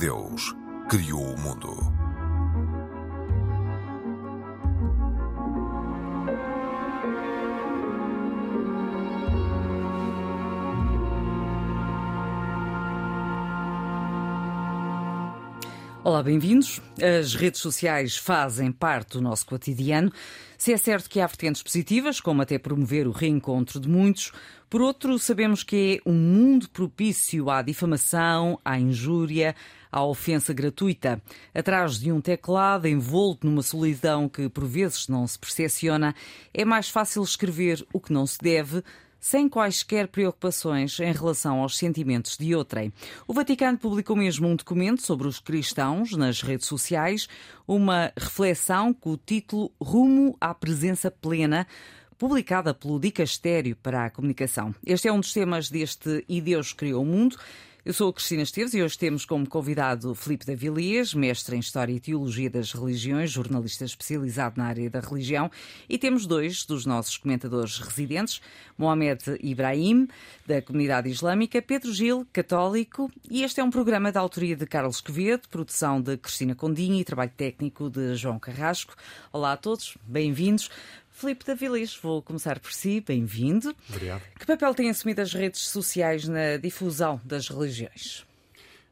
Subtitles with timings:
[0.00, 0.56] Deus
[0.88, 2.09] criou o mundo.
[16.10, 16.82] Olá, bem-vindos.
[17.00, 20.12] As redes sociais fazem parte do nosso cotidiano.
[20.58, 24.32] Se é certo que há vertentes positivas, como até promover o reencontro de muitos,
[24.68, 29.54] por outro, sabemos que é um mundo propício à difamação, à injúria,
[29.90, 31.22] à ofensa gratuita.
[31.54, 36.12] Atrás de um teclado envolto numa solidão que por vezes não se percepciona,
[36.52, 38.82] é mais fácil escrever o que não se deve
[39.20, 42.92] sem quaisquer preocupações em relação aos sentimentos de outrem.
[43.28, 47.28] O Vaticano publicou mesmo um documento sobre os cristãos nas redes sociais,
[47.68, 51.66] uma reflexão com o título Rumo à Presença Plena
[52.20, 54.74] publicada pelo Dicastério para a Comunicação.
[54.84, 57.38] Este é um dos temas deste E Deus Criou o Mundo.
[57.82, 61.90] Eu sou a Cristina Esteves e hoje temos como convidado Filipe Davilias, mestre em História
[61.94, 65.50] e Teologia das Religiões, jornalista especializado na área da religião,
[65.88, 68.42] e temos dois dos nossos comentadores residentes,
[68.76, 70.06] Mohamed Ibrahim,
[70.46, 75.00] da comunidade islâmica, Pedro Gil, católico, e este é um programa da autoria de Carlos
[75.00, 78.94] Quevedo, produção de Cristina Condinha e trabalho técnico de João Carrasco.
[79.32, 80.68] Olá a todos, bem-vindos.
[81.20, 83.76] Filipe Davilis, vou começar por si, bem-vindo.
[83.90, 84.22] Obrigado.
[84.38, 88.24] Que papel têm assumido as redes sociais na difusão das religiões?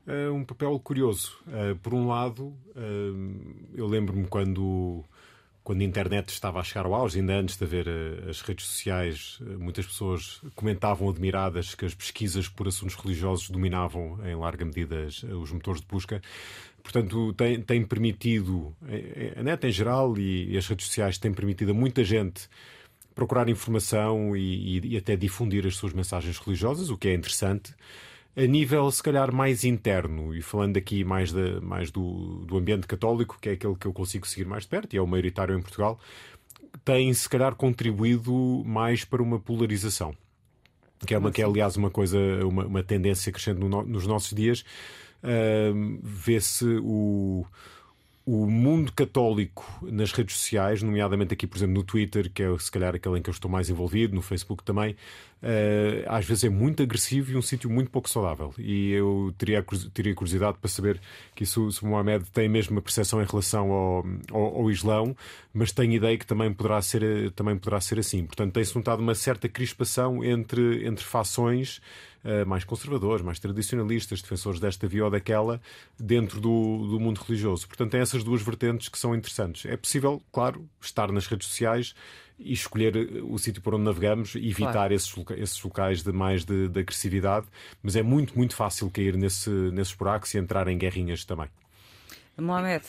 [0.07, 1.39] É um papel curioso.
[1.47, 5.03] Uh, por um lado, uh, eu lembro-me quando,
[5.65, 7.89] quando a internet estava a chegar ao auge, ainda antes de haver
[8.29, 14.37] as redes sociais, muitas pessoas comentavam admiradas que as pesquisas por assuntos religiosos dominavam em
[14.37, 16.21] larga medida os motores de busca.
[16.83, 18.75] Portanto, tem, tem permitido,
[19.37, 22.49] a net em geral e, as redes sociais têm permitido a muita gente
[23.15, 27.75] procurar informação e, e, e, até difundir as suas mensagens religiosas, o que é interessante.
[28.37, 32.87] A nível, se calhar, mais interno, e falando aqui mais, de, mais do, do ambiente
[32.87, 35.59] católico, que é aquele que eu consigo seguir mais de perto, e é o maioritário
[35.59, 35.99] em Portugal,
[36.85, 40.15] tem, se calhar, contribuído mais para uma polarização.
[41.05, 44.33] Que é, uma, que é aliás, uma coisa, uma, uma tendência crescente no, nos nossos
[44.33, 44.65] dias
[45.23, 47.47] uh, vê-se o,
[48.29, 52.71] o mundo católico nas redes sociais, nomeadamente aqui, por exemplo, no Twitter, que é se
[52.71, 54.93] calhar aquele em que eu estou mais envolvido, no Facebook também,
[55.43, 58.53] uh, às vezes é muito agressivo e um sítio muito pouco saudável.
[58.59, 59.65] E eu teria,
[59.95, 61.01] teria curiosidade para saber
[61.35, 65.17] que isso, se o Mohamed tem mesmo uma percepção em relação ao, ao, ao Islão,
[65.55, 68.27] mas tenho ideia que também poderá ser, também poderá ser assim.
[68.27, 71.81] Portanto, tem-se notado uma certa crispação entre, entre fações
[72.47, 75.61] mais conservadores, mais tradicionalistas, defensores desta via ou daquela,
[75.99, 77.67] dentro do, do mundo religioso.
[77.67, 79.65] Portanto, tem essas duas vertentes que são interessantes.
[79.67, 81.95] É possível, claro, estar nas redes sociais
[82.39, 84.95] e escolher eh, o sítio por onde navegamos e evitar claro.
[84.95, 87.47] esses, esses locais de mais de, de, agressividade,
[87.83, 91.49] mas é muito, muito fácil cair nesse, nesses buracos e entrar em guerrinhas também.
[92.37, 92.85] Mohamed,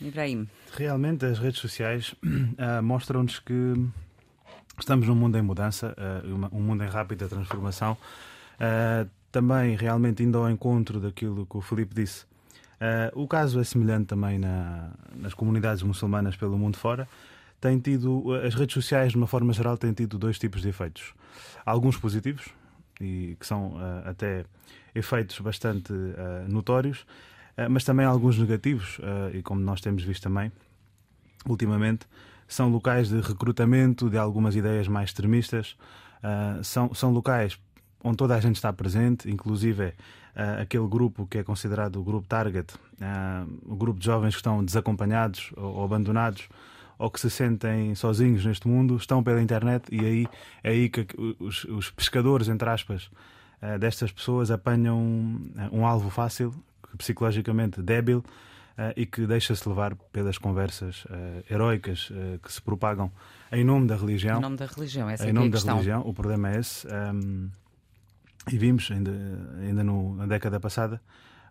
[0.00, 0.48] Ibrahim.
[0.72, 3.74] Realmente as redes sociais uh, mostram-nos que
[4.78, 7.96] estamos num mundo em mudança, uh, um mundo em rápida transformação.
[8.56, 12.24] Uh, também realmente indo ao encontro daquilo que o Felipe disse.
[13.14, 17.06] o caso é semelhante também na, nas comunidades muçulmanas pelo mundo fora
[17.60, 21.14] tem tido, as redes sociais, de uma forma geral, têm tido dois tipos de efeitos.
[21.64, 22.48] Alguns positivos,
[23.00, 24.44] e que são uh, até
[24.94, 27.00] efeitos bastante uh, notórios,
[27.58, 28.98] uh, mas também alguns negativos,
[29.32, 30.52] e como nós temos visto também,
[31.46, 32.06] ultimamente,
[32.46, 35.76] são locais de recrutamento de algumas ideias mais extremistas,
[36.62, 37.58] são, são locais
[38.06, 39.94] onde toda a gente está presente, inclusive
[40.60, 42.74] aquele grupo que é considerado o grupo target,
[43.64, 46.48] o grupo de jovens que estão desacompanhados ou, ou abandonados
[46.98, 50.26] ou que se sentem sozinhos neste mundo estão pela internet e aí
[50.62, 51.06] é aí que
[51.38, 53.10] os, os pescadores, entre aspas,
[53.62, 56.54] uh, destas pessoas apanham um, um alvo fácil,
[56.96, 62.10] psicologicamente débil uh, e que deixa-se levar pelas conversas uh, heroicas
[62.42, 63.10] que se propagam
[63.52, 64.38] em nome da religião.
[64.38, 66.86] Em nome da religião, essa em é nome é da religião, o problema é esse.
[66.88, 67.50] Um,
[68.50, 69.12] e vimos ainda,
[69.60, 71.00] ainda no, na década passada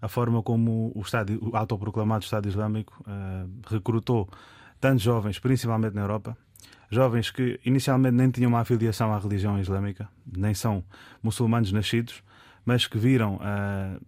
[0.01, 3.03] a forma como o, Estado, o autoproclamado Estado Islâmico
[3.67, 4.29] recrutou
[4.79, 6.37] tantos jovens, principalmente na Europa,
[6.89, 10.83] jovens que inicialmente nem tinham uma afiliação à religião islâmica, nem são
[11.21, 12.23] muçulmanos nascidos,
[12.63, 14.01] mas que viram uh,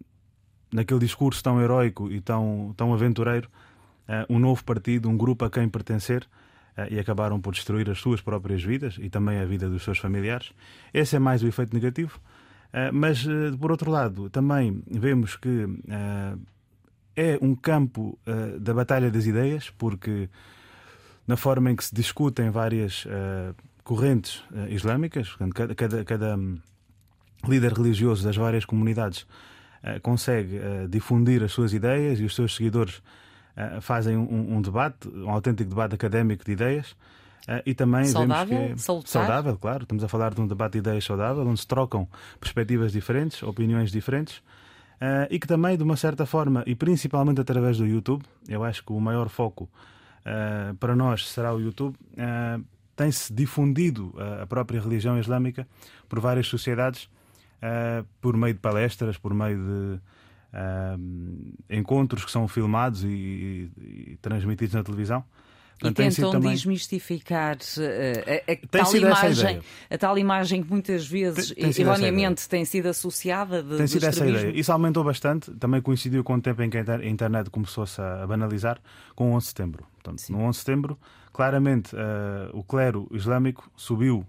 [0.72, 3.50] naquele discurso tão heróico e tão, tão aventureiro
[4.08, 6.28] uh, um novo partido, um grupo a quem pertencer.
[6.78, 9.98] Uh, e acabaram por destruir as suas próprias vidas e também a vida dos seus
[9.98, 10.54] familiares.
[10.94, 12.20] Esse é mais o efeito negativo.
[12.94, 13.26] Mas,
[13.60, 15.66] por outro lado, também vemos que
[17.16, 18.18] é um campo
[18.60, 20.30] da batalha das ideias, porque
[21.26, 23.08] na forma em que se discutem várias
[23.84, 26.60] correntes islâmicas, cada, cada, cada um,
[27.48, 29.26] líder religioso das várias comunidades
[30.02, 30.60] consegue
[30.90, 33.02] difundir as suas ideias e os seus seguidores
[33.82, 36.96] fazem um, um, debate, um autêntico debate académico de ideias.
[37.66, 39.84] E também saudável, vemos que é saudável, claro.
[39.84, 42.08] Estamos a falar de um debate de ideias saudável, onde se trocam
[42.40, 44.42] perspectivas diferentes, opiniões diferentes.
[44.98, 48.84] Uh, e que também, de uma certa forma, e principalmente através do YouTube, eu acho
[48.84, 54.12] que o maior foco uh, para nós será o YouTube, uh, tem-se difundido
[54.42, 55.68] a própria religião islâmica
[56.10, 57.08] por várias sociedades,
[58.20, 63.72] por meio de palestras, por meio de encontros que são filmados e, e,
[64.14, 65.24] e transmitidos na televisão.
[65.84, 66.54] E tentam também...
[66.54, 72.50] desmistificar uh, a, a tal imagem, a tal imagem que muitas vezes, tem, tem erroneamente,
[72.50, 74.52] tem sido associada de, Tem sido essa ideia.
[74.58, 78.80] Isso aumentou bastante, também coincidiu com o tempo em que a internet começou-se a banalizar,
[79.16, 79.86] com o 11 de setembro.
[80.02, 81.00] Portanto, no 11 de setembro,
[81.32, 84.26] claramente, uh, o clero islâmico subiu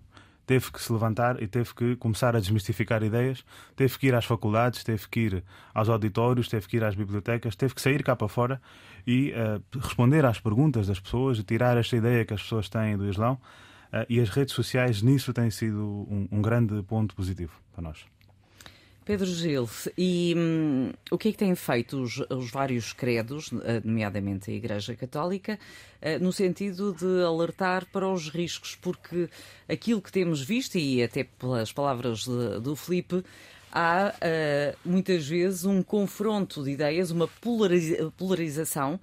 [0.48, 3.44] teve que se levantar e teve que começar a desmistificar ideias,
[3.76, 7.54] teve que ir às faculdades, teve que ir aos auditórios, teve que ir às bibliotecas,
[7.54, 8.58] teve que sair cá para fora
[9.06, 13.06] e uh, responder às perguntas das pessoas, tirar esta ideia que as pessoas têm do
[13.06, 13.34] Islão.
[13.92, 18.06] Uh, e as redes sociais nisso têm sido um, um grande ponto positivo para nós.
[19.08, 19.66] Pedro Gil,
[19.96, 24.52] e hum, o que é que têm feito os, os, vários credos, eh, nomeadamente a
[24.52, 25.58] Igreja Católica,
[26.02, 28.76] uh, no sentido de alertar para os riscos?
[28.76, 29.30] Porque
[29.66, 33.24] aquilo que temos visto, e até pelas palavras de, do Felipe,
[33.72, 39.00] há uh, muitas vezes um confronto de ideias, uma polariza polarização.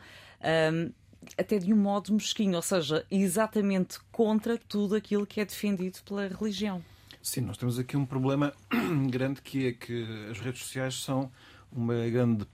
[0.71, 0.91] Um,
[1.35, 6.27] até de um modo mesquinho, ou seja, exatamente contra tudo aquilo que é defendido pela
[6.27, 6.83] religião.
[7.25, 8.54] Sim, nós temos aqui um problema
[9.10, 11.31] grande que é que as redes sociais são
[11.72, 12.45] uma grande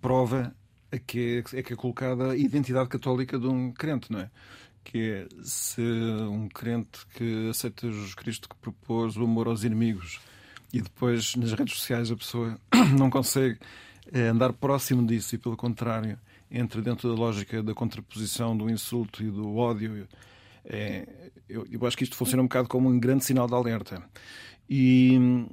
[0.00, 0.52] prova
[0.90, 4.30] a que é, que é colocada a identidade católica de um crente, não é?
[4.82, 10.18] Que é se um crente que aceita Jesus Cristo que propôs o amor aos inimigos
[10.72, 12.58] e depois nas redes sociais a pessoa
[12.98, 13.60] não consegue
[14.12, 16.18] eh, andar próximo disso e pelo contrário
[16.50, 20.08] entra dentro da lógica da contraposição do insulto e do ódio
[20.66, 21.06] é,
[21.48, 24.02] eu, eu, acho que isto funciona um bocado como um grande sinal de alerta.
[24.68, 25.46] E,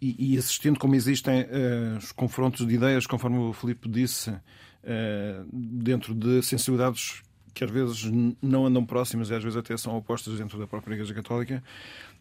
[0.00, 5.46] e, e assistindo como existem uh, os confrontos de ideias, conforme o Filipe disse, uh,
[5.52, 7.22] dentro de sensibilidades
[7.54, 8.10] que às vezes
[8.40, 11.62] não andam próximas e às vezes até são opostas dentro da própria Igreja Católica,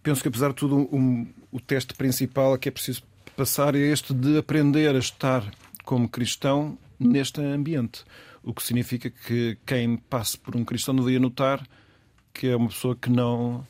[0.04, 3.04] penso que apesar de tudo um, o teste principal que é preciso
[3.36, 5.50] passar é este de aprender a estar
[5.86, 8.04] como cristão neste ambiente.
[8.44, 11.66] O que significa que quem passe por um cristão deveria notar
[12.34, 13.66] que é uma pessoa que não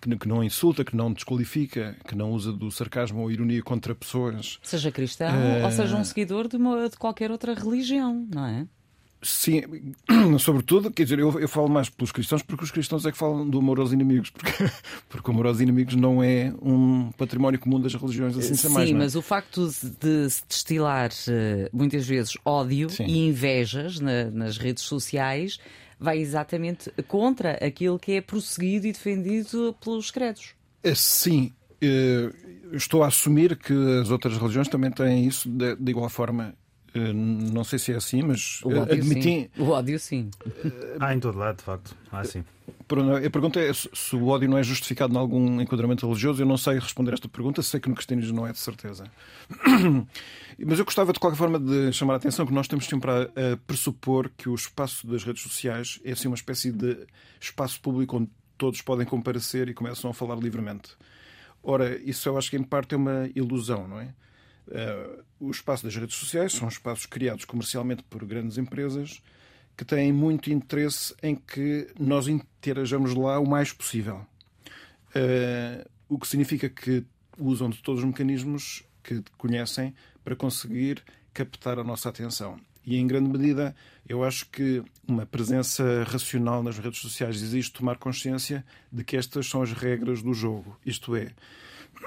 [0.00, 4.58] que não insulta, que não desqualifica, que não usa do sarcasmo ou ironia contra pessoas.
[4.62, 5.64] Seja cristão uh...
[5.64, 8.66] ou seja um seguidor de, uma, de qualquer outra religião, não é?
[9.22, 9.62] Sim,
[10.40, 13.48] sobretudo, quer dizer, eu, eu falo mais pelos cristãos porque os cristãos é que falam
[13.48, 14.52] do amor aos inimigos, porque,
[15.10, 18.88] porque o amor aos inimigos não é um património comum das religiões, assim Sim, mais.
[18.88, 18.98] Sim, é?
[18.98, 19.68] mas o facto
[20.00, 23.04] de se destilar eh, muitas vezes ódio Sim.
[23.04, 25.58] e invejas na, nas redes sociais
[26.00, 30.54] vai exatamente contra aquilo que é prosseguido e defendido pelos credos.
[30.82, 31.52] É, sim,
[31.82, 32.30] eh,
[32.72, 36.54] estou a assumir que as outras religiões também têm isso de, igual forma.
[36.94, 39.22] Eh, não sei se é assim, mas o ódio, admiti...
[39.22, 39.48] sim.
[39.58, 40.30] O ódio, sim.
[40.98, 41.96] Há em todo lado, de facto.
[42.10, 42.44] Há sim.
[43.24, 46.42] A pergunta é se o ódio não é justificado em algum enquadramento religioso.
[46.42, 49.04] Eu não sei responder esta pergunta, sei que no cristianismo não é de certeza.
[50.58, 53.22] Mas eu gostava, de qualquer forma, de chamar a atenção que nós temos sempre a,
[53.22, 57.06] a pressupor que o espaço das redes sociais é assim uma espécie de
[57.40, 60.90] espaço público onde todos podem comparecer e começam a falar livremente.
[61.62, 64.12] Ora, isso eu acho que em parte é uma ilusão, não é?
[64.68, 69.22] Uh, o espaço das redes sociais são espaços criados comercialmente por grandes empresas
[69.76, 74.26] que têm muito interesse em que nós interajamos lá o mais possível.
[75.14, 77.04] Uh, o que significa que
[77.38, 81.02] usam de todos os mecanismos que conhecem para conseguir
[81.32, 82.58] captar a nossa atenção.
[82.84, 83.74] E em grande medida,
[84.08, 89.48] eu acho que uma presença racional nas redes sociais exige tomar consciência de que estas
[89.48, 90.76] são as regras do jogo.
[90.84, 91.32] Isto é,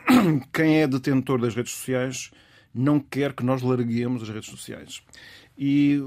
[0.54, 2.32] quem é detentor das redes sociais
[2.74, 5.02] não quer que nós larguemos as redes sociais.
[5.58, 6.00] E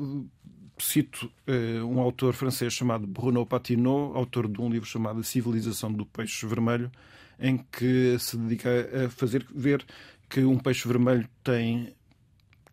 [0.78, 6.04] cito uh, um autor francês chamado Bruno Patineau, autor de um livro chamado Civilização do
[6.04, 6.90] Peixe Vermelho,
[7.38, 8.70] em que se dedica
[9.06, 9.84] a fazer ver
[10.28, 11.94] que um peixe vermelho tem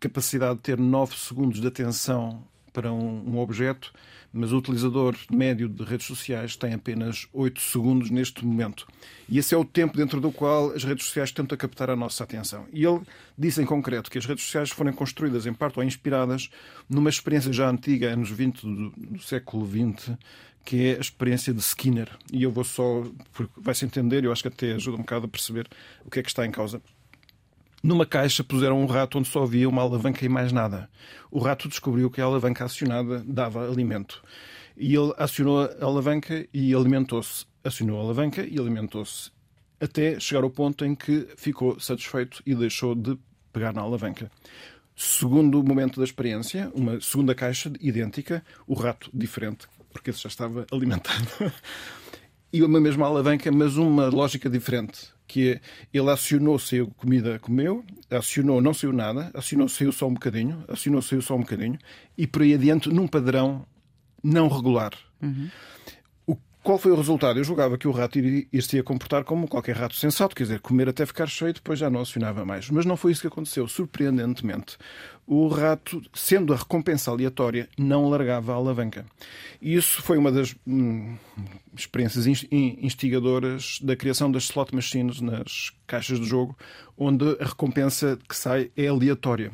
[0.00, 2.44] capacidade de ter 9 segundos de atenção
[2.74, 3.90] para um, um objeto
[4.36, 8.84] mas o utilizador médio de redes sociais tem apenas 8 segundos neste momento.
[9.28, 12.24] E esse é o tempo dentro do qual as redes sociais tentam captar a nossa
[12.24, 12.66] atenção.
[12.72, 13.00] E ele
[13.38, 16.50] diz em concreto que as redes sociais foram construídas, em parte ou inspiradas,
[16.90, 20.16] numa experiência já antiga, anos 20 do, do século XX,
[20.64, 22.10] que é a experiência de Skinner.
[22.32, 25.28] E eu vou só, porque vai-se entender, eu acho que até ajuda um bocado a
[25.28, 25.68] perceber
[26.04, 26.82] o que é que está em causa.
[27.84, 30.88] Numa caixa puseram um rato onde só havia uma alavanca e mais nada.
[31.30, 34.22] O rato descobriu que a alavanca acionada dava alimento.
[34.74, 37.44] E ele acionou a alavanca e alimentou-se.
[37.62, 39.30] Acionou a alavanca e alimentou-se.
[39.78, 43.18] Até chegar ao ponto em que ficou satisfeito e deixou de
[43.52, 44.32] pegar na alavanca.
[44.96, 50.66] Segundo momento da experiência, uma segunda caixa idêntica, o rato diferente, porque esse já estava
[50.72, 51.28] alimentado.
[52.54, 55.60] e uma mesma alavanca, mas uma lógica diferente, que é,
[55.92, 61.02] ele acionou, saiu comida, comeu, acionou, não saiu nada, acionou, saiu só um bocadinho, acionou,
[61.02, 61.76] saiu só um bocadinho,
[62.16, 63.66] e por aí adiante num padrão
[64.22, 64.92] não regular.
[65.20, 65.50] Uhum.
[66.64, 67.38] Qual foi o resultado?
[67.38, 71.04] Eu julgava que o rato iria comportar como qualquer rato sensato, quer dizer, comer até
[71.04, 72.70] ficar cheio, depois já não acionava mais.
[72.70, 73.68] Mas não foi isso que aconteceu.
[73.68, 74.78] Surpreendentemente,
[75.26, 79.04] o rato, sendo a recompensa aleatória, não largava a alavanca.
[79.60, 81.18] E isso foi uma das hum,
[81.76, 86.56] experiências instigadoras da criação das slot machines nas caixas de jogo,
[86.96, 89.50] onde a recompensa que sai é aleatória.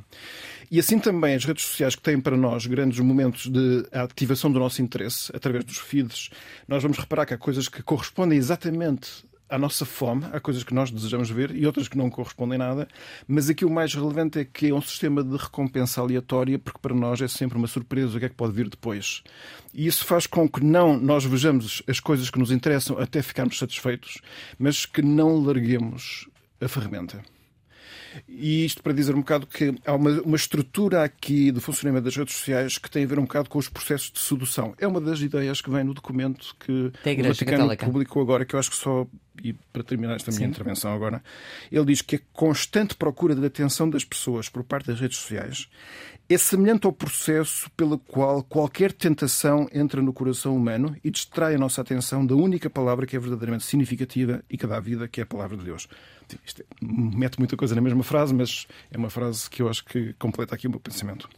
[0.71, 4.61] E assim também as redes sociais que têm para nós grandes momentos de ativação do
[4.61, 6.31] nosso interesse através dos feeds,
[6.69, 10.73] nós vamos reparar que há coisas que correspondem exatamente à nossa fome, há coisas que
[10.73, 12.87] nós desejamos ver e outras que não correspondem nada,
[13.27, 16.95] mas aqui o mais relevante é que é um sistema de recompensa aleatória, porque para
[16.95, 19.25] nós é sempre uma surpresa o que é que pode vir depois.
[19.75, 23.59] E isso faz com que não nós vejamos as coisas que nos interessam até ficarmos
[23.59, 24.21] satisfeitos,
[24.57, 26.29] mas que não larguemos
[26.61, 27.21] a ferramenta.
[28.29, 32.17] E isto para dizer um bocado que há uma, uma estrutura aqui do funcionamento das
[32.17, 34.75] redes sociais que tem a ver um bocado com os processos de sedução.
[34.79, 37.87] É uma das ideias que vem no documento que o Vaticano Católica.
[37.87, 39.07] publicou agora, que eu acho que só,
[39.43, 40.51] e para terminar esta minha Sim.
[40.51, 41.23] intervenção agora,
[41.71, 45.69] ele diz que a constante procura de atenção das pessoas por parte das redes sociais
[46.29, 51.59] é semelhante ao processo pelo qual qualquer tentação entra no coração humano e distrai a
[51.59, 55.25] nossa atenção da única palavra que é verdadeiramente significativa e que dá vida, que é
[55.25, 55.89] a palavra de Deus.
[56.47, 59.85] Isto é, mete muita coisa na mesma frase, mas é uma frase que eu acho
[59.85, 61.29] que completa aqui o meu pensamento.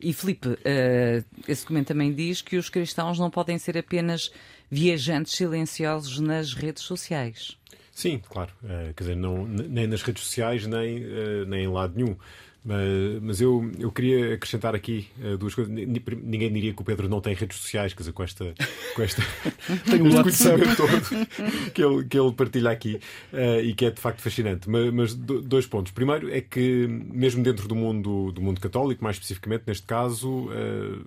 [0.00, 4.32] E Filipe, uh, esse documento também diz que os cristãos não podem ser apenas
[4.70, 7.56] viajantes silenciosos nas redes sociais.
[7.92, 8.50] Sim, claro.
[8.62, 12.16] Uh, quer dizer, não, nem nas redes sociais, nem, uh, nem em lado nenhum.
[12.64, 15.72] Mas, mas eu, eu queria acrescentar aqui uh, duas coisas.
[15.72, 18.54] Ninguém diria que o Pedro não tem redes sociais, quer dizer, com esta.
[18.94, 19.22] Com esta
[19.84, 21.26] tem um conhecimento todo
[21.74, 22.98] que ele, que ele partilha aqui
[23.34, 24.70] uh, e que é de facto fascinante.
[24.70, 25.92] Mas, mas, dois pontos.
[25.92, 31.04] Primeiro é que, mesmo dentro do mundo, do mundo católico, mais especificamente neste caso, uh,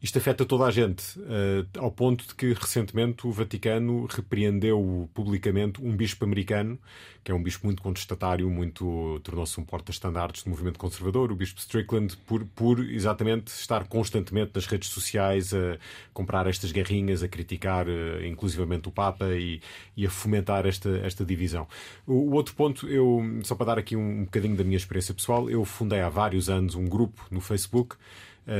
[0.00, 5.82] isto afeta toda a gente, uh, ao ponto de que recentemente o Vaticano repreendeu publicamente
[5.82, 6.78] um bispo americano,
[7.24, 11.58] que é um bispo muito contestatário, muito tornou-se um porta-estandartes do movimento conservador, o bispo
[11.58, 15.76] Strickland, por, por exatamente estar constantemente nas redes sociais a
[16.14, 19.60] comprar estas guerrinhas, a criticar uh, inclusivamente o Papa e,
[19.96, 21.66] e, a fomentar esta, esta divisão.
[22.06, 25.12] O, o, outro ponto, eu só para dar aqui um, um bocadinho da minha experiência
[25.12, 27.98] pessoal, eu fundei há vários anos um grupo no Facebook eh,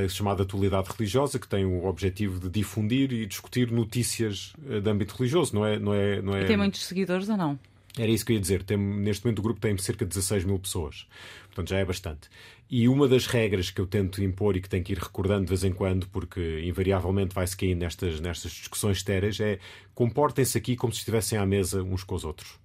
[0.09, 5.15] chamada Atualidade Religiosa, que tem o objetivo de difundir e discutir notícias eh, de âmbito
[5.17, 5.79] religioso, não é?
[5.79, 6.43] Não é, não é...
[6.43, 7.59] E tem muitos seguidores ou não?
[7.99, 8.63] Era isso que eu ia dizer.
[8.63, 11.07] Tem, neste momento o grupo tem cerca de 16 mil pessoas.
[11.47, 12.29] Portanto, já é bastante.
[12.71, 15.49] E uma das regras que eu tento impor e que tenho que ir recordando de
[15.49, 19.59] vez em quando, porque invariavelmente vai-se cair nestas, nestas discussões estéreis, é
[19.95, 22.59] comportem-se aqui como se estivessem à mesa uns com os outros.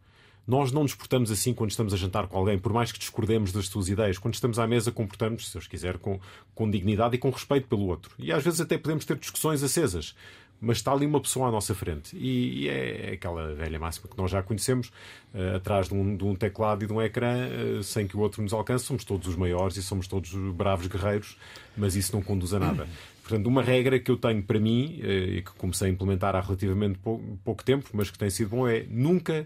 [0.46, 3.52] Nós não nos portamos assim quando estamos a jantar com alguém, por mais que discordemos
[3.52, 4.18] das suas ideias.
[4.18, 6.20] Quando estamos à mesa, comportamos, se Deus quiser, com,
[6.54, 8.14] com dignidade e com respeito pelo outro.
[8.20, 10.16] E às vezes até podemos ter discussões acesas
[10.64, 12.16] mas está ali uma pessoa à nossa frente.
[12.16, 14.88] E, é aquela velha máxima que nós já conhecemos,
[15.34, 18.22] uh, atrás de um, de um, teclado e de um ecrã, uh, sem que o
[18.22, 21.38] outro nos alcance, somos todos os maiores e somos todos bravos guerreiros,
[21.76, 22.88] mas isso não conduz a nada.
[23.22, 26.40] Portanto, uma regra que eu tenho para mim, uh, e que comecei a implementar há
[26.40, 29.46] relativamente pouco, pouco tempo, mas que tem sido bom, é nunca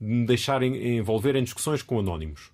[0.00, 2.50] me deixarem envolver em discussões com anónimos.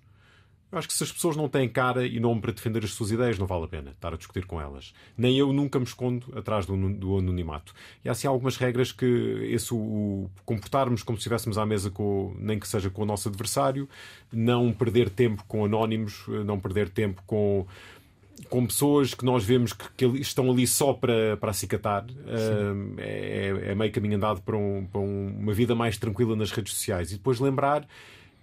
[0.71, 3.09] Eu acho que se as pessoas não têm cara e nome para defender as suas
[3.09, 4.93] ideias, não vale a pena estar a discutir com elas.
[5.17, 7.73] Nem eu nunca me escondo atrás do, do anonimato.
[8.03, 9.05] E há assim algumas regras que
[9.51, 13.29] esse, o, comportarmos como se estivéssemos à mesa, com, nem que seja com o nosso
[13.29, 13.87] adversário,
[14.33, 17.65] não perder tempo com anónimos, não perder tempo com
[18.49, 23.71] com pessoas que nós vemos que, que estão ali só para, para acicatar, uh, é,
[23.71, 27.11] é, meio caminho andado para, um, para uma vida mais tranquila nas redes sociais.
[27.11, 27.87] E depois lembrar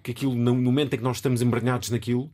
[0.02, 2.30] que aquilo, no momento em que nós estamos embranhados naquilo,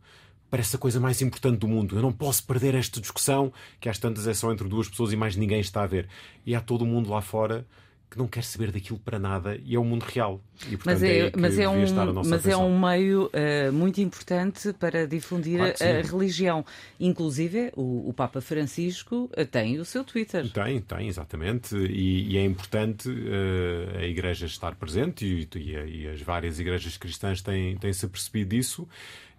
[0.50, 1.96] parece a coisa mais importante do mundo.
[1.96, 5.16] Eu não posso perder esta discussão, que às tantas é só entre duas pessoas e
[5.16, 6.08] mais ninguém está a ver.
[6.46, 7.66] E há todo o mundo lá fora
[8.10, 10.40] que não quer saber daquilo para nada e é o mundo real.
[10.66, 11.80] E, portanto, mas é, é mas é um,
[12.14, 12.52] mas atenção.
[12.52, 16.64] é um meio uh, muito importante para difundir claro a, religião.
[16.98, 20.50] Inclusive, o, o, Papa Francisco eh, tem o seu Twitter.
[20.50, 21.76] Tem, tem, exatamente.
[21.76, 26.96] E, e é importante uh, a Igreja estar presente e, e, e, as várias igrejas
[26.96, 28.88] cristãs têm, têm-se apercebido disso.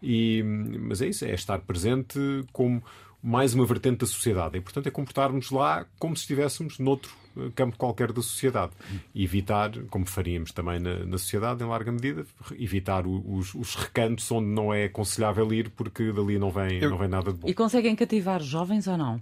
[0.01, 2.19] E, mas é isso, é estar presente
[2.53, 2.81] como
[3.21, 4.57] mais uma vertente da sociedade.
[4.57, 7.11] E, portanto, é comportarmos lá como se estivéssemos noutro
[7.55, 8.73] campo qualquer da sociedade.
[9.13, 12.25] E evitar, como faríamos também na, na sociedade, em larga medida,
[12.57, 17.07] evitar os, os, recantos onde não é aconselhável ir porque dali não vem, não vem
[17.07, 17.47] nada de bom.
[17.47, 19.21] E conseguem cativar jovens ou não?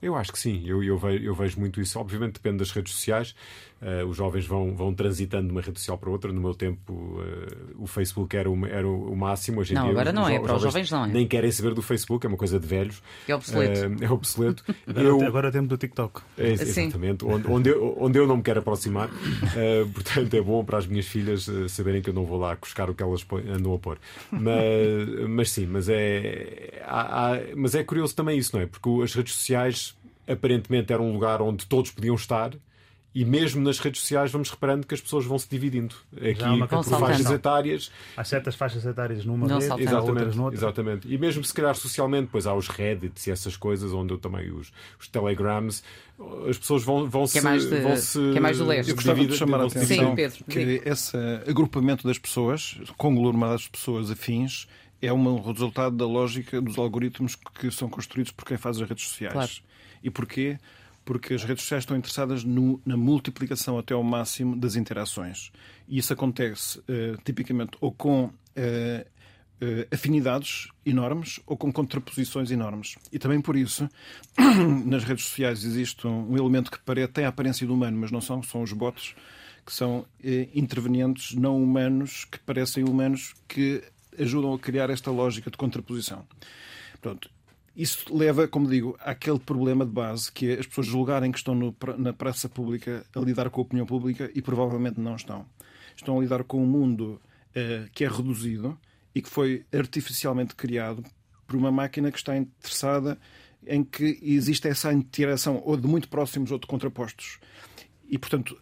[0.00, 1.98] Eu acho que sim, eu, eu, vejo, eu vejo muito isso.
[1.98, 3.34] Obviamente depende das redes sociais.
[3.80, 6.32] Uh, os jovens vão, vão transitando de uma rede social para outra.
[6.32, 9.60] No meu tempo, uh, o Facebook era o, era o máximo.
[9.60, 10.40] Hoje em não, dia, agora os, não os é.
[10.40, 11.08] Para os jovens não é.
[11.08, 13.00] Nem querem saber do Facebook, é uma coisa de velhos.
[13.28, 13.86] É obsoleto.
[13.86, 14.64] Uh, é obsoleto.
[14.84, 15.22] agora, eu...
[15.24, 16.22] agora temos do TikTok.
[16.36, 17.24] É, exatamente.
[17.24, 19.08] Onde, onde, eu, onde eu não me quero aproximar.
[19.94, 22.94] portanto, é bom para as minhas filhas saberem que eu não vou lá buscar o
[22.94, 23.98] que elas andam a pôr.
[24.30, 24.48] Mas,
[25.28, 28.66] mas sim, mas é, há, há, mas é curioso também isso, não é?
[28.66, 32.52] Porque as redes sociais aparentemente era um lugar onde todos podiam estar.
[33.14, 35.94] E mesmo nas redes sociais vamos reparando que as pessoas vão se dividindo.
[36.14, 37.90] Aqui por faixas etárias.
[38.16, 40.58] Há certas faixas etárias numa não rede, exatamente, outras noutra.
[40.58, 41.12] Exatamente.
[41.12, 44.50] E mesmo se calhar socialmente, pois há os Reddits e essas coisas, onde eu também
[44.52, 45.82] os, os Telegrams,
[46.48, 48.18] as pessoas vão, vão, que é mais de, vão se.
[48.32, 48.90] Que é mais do leste.
[48.90, 51.16] Eu gostava de chamar a atenção Sim, Pedro, que esse
[51.48, 54.68] agrupamento das pessoas, conglomeradas de pessoas afins,
[55.00, 59.08] é um resultado da lógica dos algoritmos que são construídos por quem faz as redes
[59.08, 59.32] sociais.
[59.32, 59.50] Claro.
[60.02, 60.58] E porquê?
[61.08, 65.50] Porque as redes sociais estão interessadas no, na multiplicação até ao máximo das interações.
[65.88, 72.96] E isso acontece uh, tipicamente ou com uh, uh, afinidades enormes ou com contraposições enormes.
[73.10, 73.88] E também por isso,
[74.84, 78.20] nas redes sociais existe um, elemento que pare, tem a aparência do humano, mas não
[78.20, 79.14] são, são os bots,
[79.64, 80.04] que são
[80.54, 83.82] intervenientes não humanos, que parecem humanos, que
[84.18, 86.26] ajudam a criar esta lógica de contraposição.
[87.00, 87.30] Pronto,
[87.78, 91.54] isso leva, como digo, àquele problema de base que é as pessoas julgarem que estão
[91.54, 95.46] no, na praça pública a lidar com a opinião pública e provavelmente não estão.
[95.94, 98.76] Estão a lidar com um mundo uh, que é reduzido
[99.14, 101.04] e que foi artificialmente criado
[101.46, 103.16] por uma máquina que está interessada
[103.64, 107.38] em que existe essa interação ou de muito próximos ou de contrapostos.
[108.08, 108.60] E, portanto,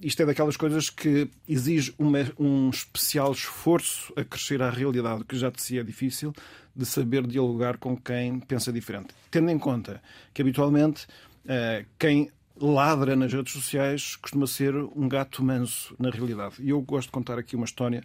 [0.00, 5.36] isto é daquelas coisas que exige uma, um especial esforço a crescer à realidade, que
[5.36, 6.32] já de si é difícil,
[6.74, 9.08] de saber dialogar com quem pensa diferente.
[9.30, 11.06] Tendo em conta que, habitualmente,
[11.44, 16.54] uh, quem ladra nas redes sociais costuma ser um gato manso, na realidade.
[16.60, 18.02] E eu gosto de contar aqui uma história.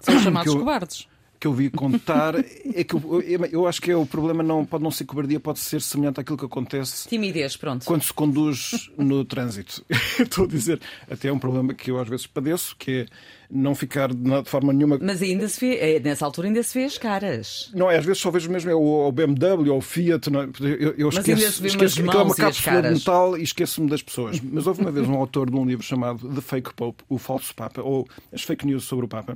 [0.00, 0.60] São chamados eu...
[0.60, 1.06] cobardes
[1.42, 2.36] que eu vi contar
[2.72, 5.58] é que eu, eu, acho que é o problema não pode não ser cobardia, pode
[5.58, 7.08] ser semelhante àquilo que acontece.
[7.08, 7.84] Timidez, pronto.
[7.84, 9.84] Quando se conduz no trânsito.
[10.20, 13.06] Estou a dizer, até é um problema que eu às vezes padeço, que é
[13.50, 15.00] não ficar de forma nenhuma.
[15.02, 17.72] Mas ainda se vê, é, nessa altura ainda se vê as caras.
[17.74, 20.30] Não, é, às vezes só vejo mesmo é o, BMW ou o Fiat.
[20.30, 20.48] Não, é?
[20.60, 23.42] eu, eu Mas esqueço, ainda se vê esqueço que é uma cápsula de metal e
[23.42, 24.40] esqueço-me das pessoas.
[24.40, 27.52] Mas houve uma vez um autor de um livro chamado The Fake Pope, o falso
[27.52, 29.34] Papa, ou as fake news sobre o Papa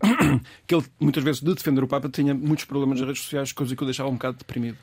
[0.66, 3.74] que ele, muitas vezes, de defender o Papa, tinha muitos problemas nas redes sociais, coisa
[3.74, 4.78] que o deixava um bocado deprimido.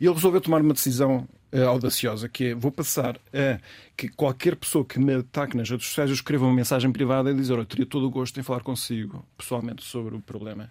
[0.00, 3.58] E ele resolveu tomar uma decisão uh, audaciosa, que é, vou passar a
[3.96, 7.34] que qualquer pessoa que me ataque nas redes sociais, eu escreva uma mensagem privada e
[7.34, 10.70] dizer, eu teria todo o gosto em falar consigo, pessoalmente, sobre o problema.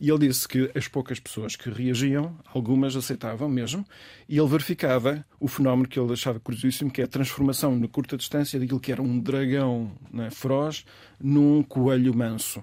[0.00, 3.84] E ele disse que as poucas pessoas que reagiam, algumas aceitavam mesmo,
[4.28, 8.16] e ele verificava o fenómeno que ele achava curiosíssimo, que é a transformação na curta
[8.16, 10.84] distância daquilo que era um dragão né, feroz
[11.20, 12.62] num coelho manso.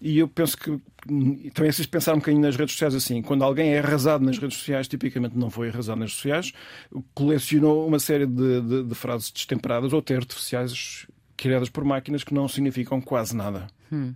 [0.00, 3.22] E eu penso que também é preciso pensar um bocadinho nas redes sociais assim.
[3.22, 6.52] Quando alguém é arrasado nas redes sociais, tipicamente não foi arrasado nas redes sociais,
[7.14, 12.34] colecionou uma série de, de, de frases destemperadas ou até artificiais criadas por máquinas que
[12.34, 13.66] não significam quase nada.
[13.92, 14.14] Hum.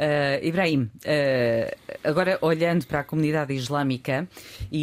[0.00, 4.26] Uh, Ibrahim, uh, agora olhando para a comunidade islâmica
[4.72, 4.78] e,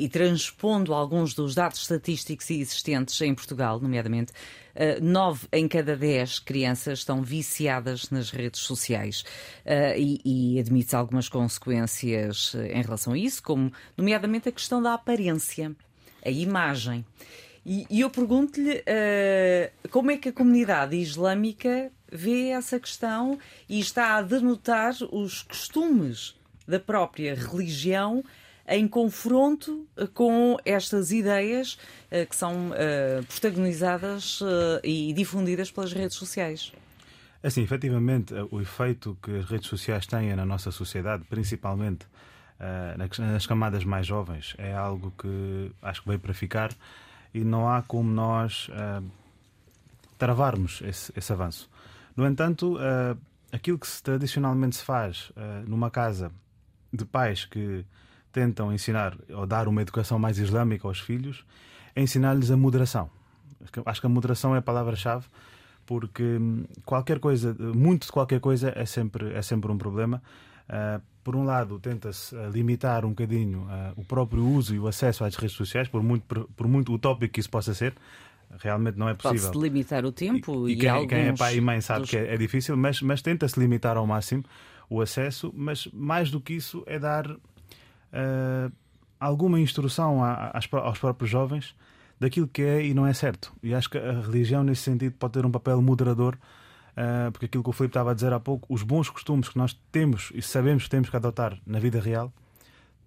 [0.00, 5.96] e, e, transpondo alguns dos dados estatísticos existentes em Portugal, nomeadamente, uh, nove em cada
[5.96, 9.24] dez crianças estão viciadas nas redes sociais
[9.98, 15.74] e, e admite algumas consequências em relação a isso, como nomeadamente a questão da aparência,
[16.24, 17.04] a imagem.
[17.64, 24.16] E, eu pergunto-lhe uh, como é que a comunidade islâmica vê essa questão e está
[24.16, 26.34] a denotar os costumes
[26.68, 28.22] da própria religião
[28.68, 34.40] em confronto com estas ideias uh, que são uh, protagonizadas
[34.84, 36.72] e difundidas pelas redes sociais.
[37.42, 42.06] Assim, efetivamente, o efeito que as redes sociais têm na nossa sociedade, principalmente
[43.18, 46.70] nas camadas mais jovens, é algo que acho que veio para ficar
[47.34, 48.70] e não há como nós
[50.16, 51.68] travarmos esse, esse avanço.
[52.16, 53.18] No entanto, uh,
[53.50, 56.30] aquilo que se, tradicionalmente se faz uh, numa casa
[56.92, 57.84] de pais que
[58.32, 61.44] tentam ensinar ou dar uma educação mais islâmica aos filhos
[61.94, 63.10] é ensinar-lhes a moderação.
[63.86, 65.26] Acho que a moderação é a palavra-chave
[65.86, 70.22] porque hum, qualquer coisa, muito de qualquer coisa é sempre, é sempre um problema.
[70.68, 75.24] Uh, por um lado, tenta-se limitar um bocadinho uh, o próprio uso e o acesso
[75.24, 77.94] às redes sociais, por muito, por, por muito utópico que isso possa ser
[78.58, 79.50] realmente não é possível.
[79.50, 82.10] Pode-se limitar o tempo e, e, quem, quem, é pai e mãe sabe dos...
[82.10, 84.44] que é, é, difícil, mas, mas tenta-se limitar ao máximo
[84.88, 88.72] o acesso, mas mais do que isso é dar uh,
[89.18, 91.74] alguma instrução a, a, aos próprios jovens
[92.20, 93.52] daquilo que é e não é certo.
[93.62, 96.36] E acho que a religião, nesse sentido, pode ter um papel moderador,
[96.96, 99.56] uh, porque aquilo que o Filipe estava a dizer há pouco, os bons costumes que
[99.56, 102.32] nós temos e sabemos que temos que adotar na vida real,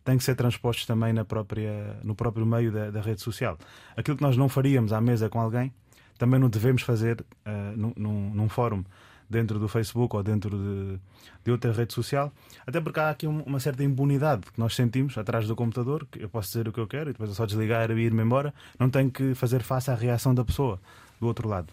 [0.05, 3.57] têm que ser transpostos também na própria, no próprio meio da, da, rede social.
[3.97, 5.73] Aquilo que nós não faríamos à mesa com alguém,
[6.17, 8.85] também não devemos fazer uh, num, num, fórum
[9.27, 10.99] dentro do Facebook ou dentro de,
[11.43, 12.31] de outra rede social,
[12.65, 16.29] até porque há aqui uma certa impunidade que nós sentimos atrás do computador, que eu
[16.29, 18.89] posso dizer o que eu quero e depois é só desligar e ir-me embora, não
[18.89, 20.79] tenho que fazer face à reação da pessoa
[21.19, 21.71] do outro lado.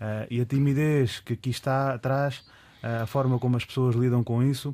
[0.00, 2.44] Uh, e a timidez que aqui está atrás,
[2.84, 4.72] uh, a forma como as pessoas lidam com isso,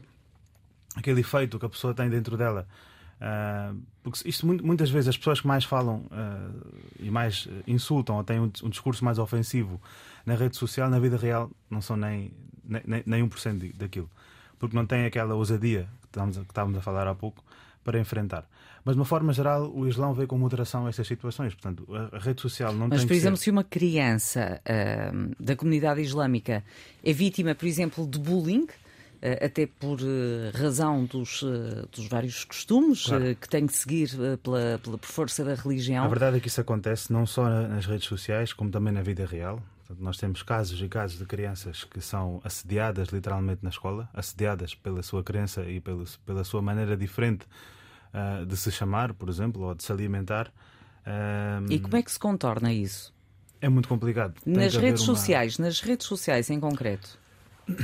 [0.94, 2.68] aquele efeito que a pessoa tem dentro dela
[3.18, 6.66] Uh, porque isto muitas vezes as pessoas que mais falam uh,
[7.00, 9.80] e mais insultam ou têm um, um, discurso mais ofensivo
[10.24, 12.30] na rede social, na vida real, não são nem,
[12.64, 14.08] nem, nem 1% daquilo.
[14.58, 17.42] Porque não têm aquela ousadia que estávamos, a, que estávamos a falar há pouco
[17.82, 18.48] para enfrentar.
[18.84, 21.54] Mas de uma forma geral, o Islão vê com moderação estas situações.
[21.54, 22.98] Portanto, a, rede social não Mas, tem.
[22.98, 23.44] Mas, por exemplo, ser...
[23.44, 26.64] se uma criança uh, da comunidade islâmica
[27.02, 28.66] é vítima, por exemplo, de bullying
[29.44, 33.34] até por eh, razão dos, eh, dos vários costumes claro.
[33.34, 34.10] que tem que seguir
[34.42, 36.04] pela, pela, por força da religião.
[36.04, 39.26] A verdade é que isso acontece não só nas redes sociais, como também na vida
[39.26, 39.60] real.
[39.98, 45.02] Nós temos casos e casos de crianças que são assediadas literalmente na escola, assediadas pela
[45.02, 47.46] sua crença e pela, pela sua maneira diferente
[48.12, 50.52] uh, de se chamar, por exemplo, ou de se alimentar.
[51.70, 53.14] E como é que se contorna isso?
[53.62, 54.34] É muito complicado.
[54.44, 55.16] Tem nas redes uma...
[55.16, 57.18] sociais, nas redes sociais em concreto.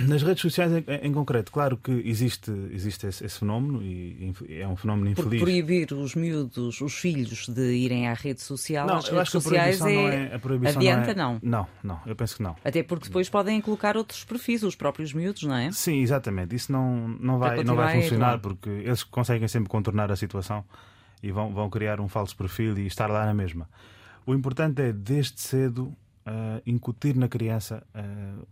[0.08, 4.66] Nas redes sociais em, em, concreto, claro que existe, existe esse, esse, fenómeno e é
[4.66, 5.40] um fenómeno infeliz.
[5.40, 9.80] Por proibir os miúdos, os filhos, de irem à rede social, não, as redes sociais
[9.82, 9.84] é...
[9.84, 11.38] Não é, a proibição adianta, não, é...
[11.42, 11.68] não?
[11.82, 12.56] Não, não, eu penso que não.
[12.64, 15.70] Até porque depois podem colocar outros perfis, os próprios miúdos, não é?
[15.70, 16.54] Sim, exatamente.
[16.54, 20.64] Isso não, não, vai, não vai funcionar porque eles conseguem sempre contornar a situação
[21.22, 23.68] e vão, vão criar um falso perfil e estar lá na mesma.
[24.24, 25.94] O importante é, desde cedo,
[26.26, 28.46] uh, incutir na criança uh,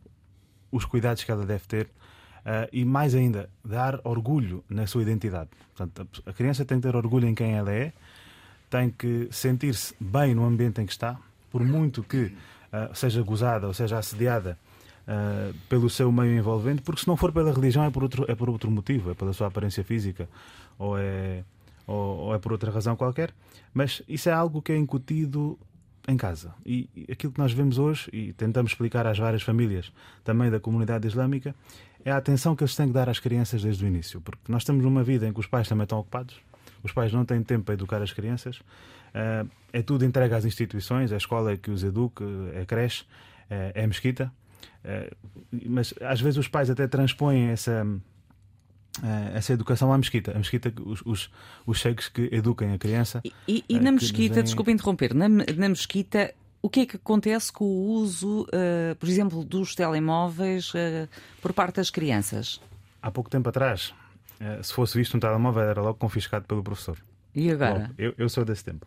[0.72, 5.50] os cuidados que ela deve ter uh, e, mais ainda, dar orgulho na sua identidade.
[5.76, 7.92] Portanto, a criança tem que ter orgulho em quem ela é,
[8.70, 11.18] tem que sentir-se bem no ambiente em que está,
[11.50, 14.58] por muito que uh, seja gozada ou seja assediada
[15.06, 18.34] uh, pelo seu meio envolvente, porque se não for pela religião é por outro, é
[18.34, 20.26] por outro motivo, é pela sua aparência física
[20.78, 21.44] ou é,
[21.86, 23.34] ou, ou é por outra razão qualquer.
[23.74, 25.58] Mas isso é algo que é incutido
[26.08, 26.54] em casa.
[26.64, 29.92] E aquilo que nós vemos hoje, e tentamos explicar às várias famílias
[30.24, 31.54] também da comunidade islâmica,
[32.04, 34.20] é a atenção que eles têm que dar às crianças desde o início.
[34.20, 36.36] Porque nós estamos numa vida em que os pais também estão ocupados,
[36.82, 38.60] os pais não têm tempo para educar as crianças,
[39.14, 43.04] eh, é tudo entregue às instituições, a escola é que os educa, é a creche,
[43.48, 44.32] é, a mesquita.
[44.84, 45.14] Eh,
[45.66, 48.11] mas às vezes os pais até transpõem essa eh,
[49.34, 50.32] essa educação à mesquita.
[50.32, 51.30] A mesquita, os, os,
[51.66, 53.22] os sheiks que eduquem a criança.
[53.24, 54.44] E, e, na eh, mesquita, desenhem...
[54.44, 59.08] desculpa interromper, na, na mesquita, o que é que acontece com o uso, uh, por
[59.08, 61.08] exemplo, dos telemóveis uh,
[61.40, 62.60] por parte das crianças?
[63.02, 63.92] Há pouco tempo atrás,
[64.40, 66.96] uh, se fosse visto um telemóvel, era logo confiscado pelo professor.
[67.34, 67.90] E agora?
[67.96, 68.86] eu, eu, sou desse tempo.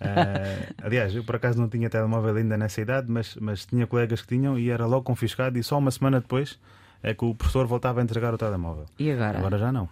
[0.80, 4.28] aliás, eu por acaso não tinha telemóvel ainda nessa idade, mas, mas tinha colegas que
[4.28, 6.58] tinham e era logo confiscado, e só uma semana depois
[7.04, 8.86] é que o professor voltava a entregar o telemóvel.
[8.98, 9.38] E agora?
[9.38, 9.88] Agora já não.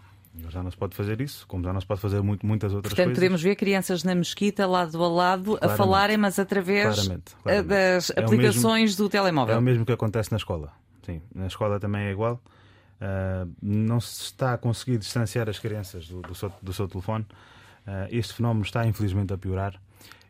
[0.48, 2.90] Já não se pode fazer isso, como já não se pode fazer muito, muitas outras
[2.90, 3.05] Portanto, coisas.
[3.05, 7.37] Portanto, podemos ver crianças na mesquita, lado a lado, claramente, a falarem, mas através claramente,
[7.42, 7.68] claramente.
[7.68, 9.55] das é aplicações mesmo, do telemóvel.
[9.55, 10.72] É o mesmo que acontece na escola.
[11.03, 12.40] Sim, na escola também é igual.
[12.98, 17.27] Uh, não se está a conseguir distanciar as crianças do, do, seu, do seu, telefone.
[17.87, 19.79] Uh, este fenómeno está, infelizmente, a piorar.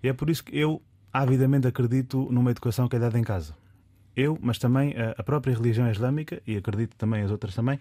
[0.03, 3.55] E é por isso que eu, avidamente, acredito numa educação que é dada em casa
[4.17, 7.79] eu, mas também a própria religião islâmica, e acredito também as outras também,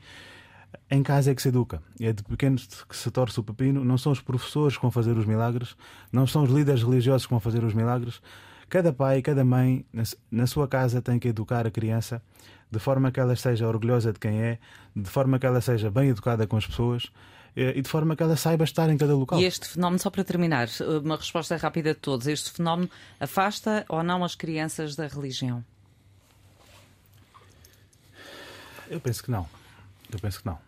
[0.89, 1.81] em casa é que se educa.
[1.99, 3.83] É de pequenos que se torce o pepino.
[3.83, 5.75] Não são os professores que vão fazer os milagres,
[6.11, 8.21] não são os líderes religiosos que vão fazer os milagres.
[8.69, 9.85] Cada pai, cada mãe,
[10.31, 12.21] na sua casa, tem que educar a criança
[12.69, 14.59] de forma que ela seja orgulhosa de quem é,
[14.95, 17.11] de forma que ela seja bem educada com as pessoas
[17.53, 19.41] eh, e de forma que ela saiba estar em cada local.
[19.41, 20.69] E este fenómeno, só para terminar,
[21.03, 22.89] uma resposta rápida de todos: este fenómeno
[23.19, 25.65] afasta ou não as crianças da religião?
[28.91, 29.47] Eu penso que não.
[30.12, 30.60] Eu penso que não.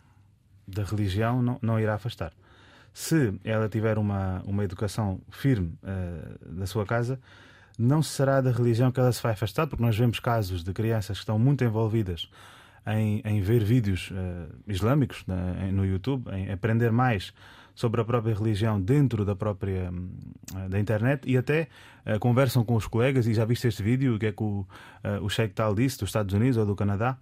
[0.66, 2.32] Da religião não, não irá afastar.
[2.94, 7.20] Se ela tiver uma, uma educação firme uh, da sua casa,
[7.78, 11.18] não será da religião que ela se vai afastar, porque nós vemos casos de crianças
[11.18, 12.30] que estão muito envolvidas
[12.88, 17.34] em, em ver vídeos uh, islâmicos né, no YouTube, em aprender mais
[17.76, 21.68] sobre a própria religião dentro da própria uh, da internet e até
[22.06, 24.66] uh, conversam com os colegas e já viste este vídeo, o que é que o,
[25.22, 27.18] o Sheikh tal disse dos Estados Unidos ou do Canadá.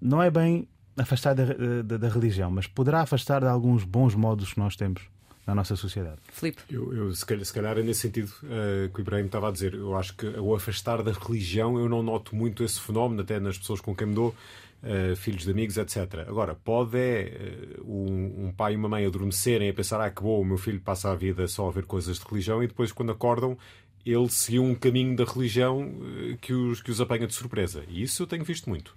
[0.00, 1.44] Não é bem afastar da,
[1.82, 5.02] da, da, religião, mas poderá afastar de alguns bons modos que nós temos
[5.46, 6.18] na nossa sociedade.
[6.28, 6.62] Filipe.
[6.70, 9.50] Eu, eu, se, calhar, se calhar é nesse sentido uh, que o Ibrahim estava a
[9.50, 9.74] dizer.
[9.74, 13.58] Eu acho que o afastar da religião, eu não noto muito esse fenómeno, até nas
[13.58, 14.34] pessoas com quem me dou.
[14.82, 16.26] Uh, filhos de amigos, etc.
[16.26, 20.22] Agora, pode é uh, um, um, pai e uma mãe adormecerem a pensar, ah, que
[20.22, 22.90] bom, o meu filho passa a vida só a ver coisas de religião e depois,
[22.90, 23.58] quando acordam,
[24.06, 25.92] ele seguiu um caminho da religião
[26.40, 27.84] que, os, que os apanha de surpresa.
[27.88, 28.96] E isso eu tenho visto muito.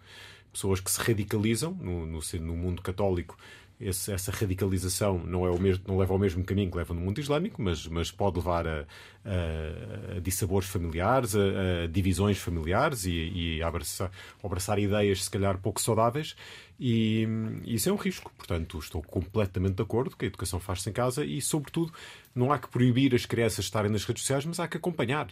[0.53, 3.35] Pessoas que se radicalizam no, no, no mundo católico
[3.79, 7.01] esse, essa radicalização não, é o mesmo, não leva ao mesmo caminho que leva no
[7.01, 8.85] mundo islâmico, mas, mas pode levar a,
[9.25, 14.11] a, a dissabores familiares, a, a divisões familiares e, e a abraçar,
[14.43, 16.35] abraçar ideias, se calhar, pouco saudáveis.
[16.79, 17.27] E,
[17.65, 18.31] isso é um risco.
[18.37, 21.93] Portanto, estou completamente de acordo que a educação faz-se em casa e, sobretudo,
[22.33, 25.27] não há que proibir as crianças estarem nas redes sociais, mas há que acompanhar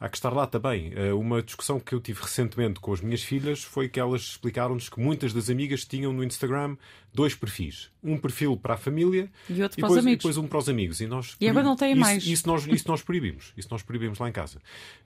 [0.00, 0.92] há que estar lá também.
[0.94, 4.88] Eh, uma discussão que eu tive recentemente com as minhas filhas foi que elas explicaram-nos
[4.88, 6.76] que muitas das amigas tinham no Instagram
[7.12, 7.90] dois perfis.
[8.02, 10.12] Um perfil para a família e outro para depois, os amigos.
[10.12, 11.00] E depois um para os amigos.
[11.00, 12.26] E, nós, e agora não têm mais.
[12.26, 13.52] Isso nós, isso nós proibimos.
[13.56, 14.60] Isso nós proibimos lá em casa.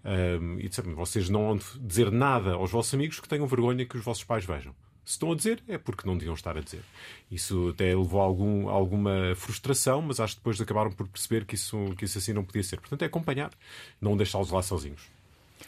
[0.05, 3.97] Um, e dissemos, vocês não vão dizer nada aos vossos amigos que tenham vergonha que
[3.97, 4.75] os vossos pais vejam.
[5.09, 6.83] Se estão a dizer, é porque não deviam estar a dizer.
[7.31, 11.55] Isso até levou a algum, alguma frustração, mas acho que depois acabaram por perceber que
[11.55, 12.79] isso, que isso assim não podia ser.
[12.79, 13.51] Portanto, é acompanhar,
[14.03, 15.01] não deixá-los lá sozinhos.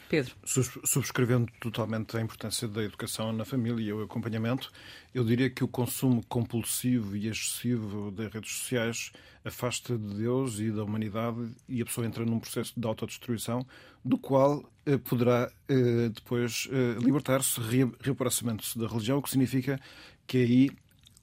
[0.09, 0.35] Pedro.
[0.43, 4.71] Subscrevendo totalmente a importância da educação na família e o acompanhamento,
[5.13, 9.11] eu diria que o consumo compulsivo e excessivo das redes sociais
[9.43, 13.65] afasta de Deus e da humanidade e a pessoa entra num processo de autodestruição
[14.03, 17.59] do qual eh, poderá eh, depois eh, libertar-se,
[17.99, 19.79] reaproximando-se da religião, o que significa
[20.27, 20.69] que aí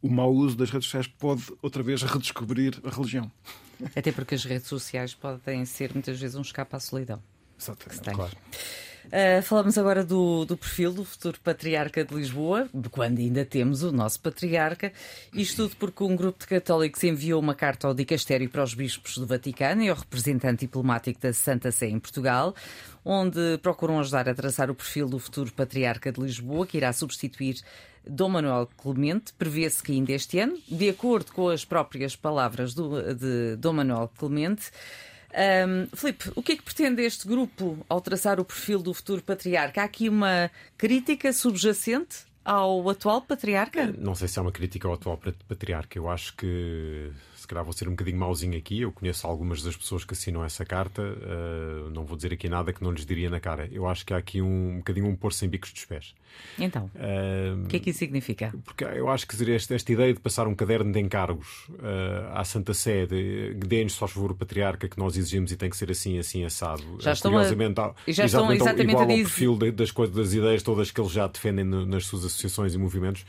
[0.02, 3.31] o mau uso das redes sociais pode outra vez redescobrir a religião.
[3.94, 7.22] Até porque as redes sociais podem ser muitas vezes um escape à solidão.
[7.59, 8.37] Exatamente, claro.
[9.09, 13.90] Uh, falamos agora do, do, perfil do futuro patriarca de Lisboa, quando ainda temos o
[13.90, 14.92] nosso patriarca.
[15.33, 19.16] Isto tudo porque um grupo de católicos enviou uma carta ao dicastério para os bispos
[19.16, 22.55] do Vaticano e ao representante diplomático da Santa Sé em Portugal,
[23.03, 27.57] onde procuram ajudar a traçar o perfil do futuro patriarca de Lisboa, que irá substituir
[28.07, 29.33] Dom Manuel Clemente.
[29.38, 34.11] Prevê-se que ainda este ano, de acordo com as próprias palavras do, de Dom Manuel
[34.18, 34.71] Clemente,
[35.34, 39.22] um, Filipe, o que é que pretende este grupo ao traçar o perfil do futuro
[39.22, 39.82] patriarca?
[39.82, 43.92] Há aqui uma crítica subjacente ao atual patriarca?
[43.98, 45.98] Não sei se é uma crítica ao atual patriarca.
[45.98, 47.10] Eu acho que
[47.48, 48.80] calhar vou ser um bocadinho mauzinho aqui.
[48.82, 51.02] Eu conheço algumas das pessoas que assinam essa carta.
[51.02, 53.68] Uh, não vou dizer aqui nada que não lhes diria na cara.
[53.72, 56.14] Eu acho que há aqui um, um bocadinho um pôr sem bicos dos pés.
[56.58, 58.52] Então, uh, o que é que isso significa?
[58.64, 62.44] Porque eu acho que esta, esta ideia de passar um caderno de encargos uh, à
[62.44, 65.90] Santa Sé, de, dê-nos só favor o patriarca que nós exigimos e tem que ser
[65.90, 66.82] assim, assim, assado.
[67.00, 67.44] Já estão a...
[68.06, 69.20] Já estão exatamente igual a dizer...
[69.20, 72.78] ao perfil das, coisas, das ideias todas que eles já defendem nas suas associações e
[72.78, 73.24] movimentos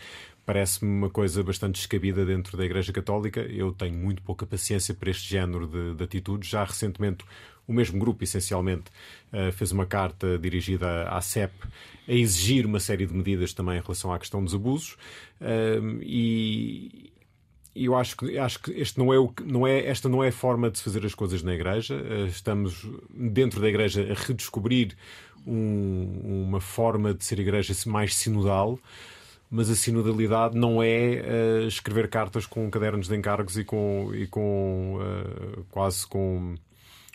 [0.49, 3.39] parece-me uma coisa bastante descabida dentro da Igreja Católica.
[3.41, 6.49] Eu tenho muito pouca paciência para este género de, de atitudes.
[6.49, 7.23] Já recentemente,
[7.67, 8.85] o mesmo grupo, essencialmente,
[9.31, 11.53] uh, fez uma carta dirigida à CEP
[12.07, 14.97] a exigir uma série de medidas também em relação à questão dos abusos.
[16.01, 17.13] E,
[17.75, 20.31] eu acho que, acho que este não é o, não é, esta não é a
[20.31, 21.93] forma de se fazer as coisas na Igreja.
[21.93, 24.97] Uh, estamos dentro da Igreja a redescobrir
[25.45, 28.79] um, uma forma de ser Igreja mais sinodal
[29.49, 34.27] mas a sinodalidade não é uh, escrever cartas com cadernos de encargos e com, e
[34.27, 36.55] com uh, quase com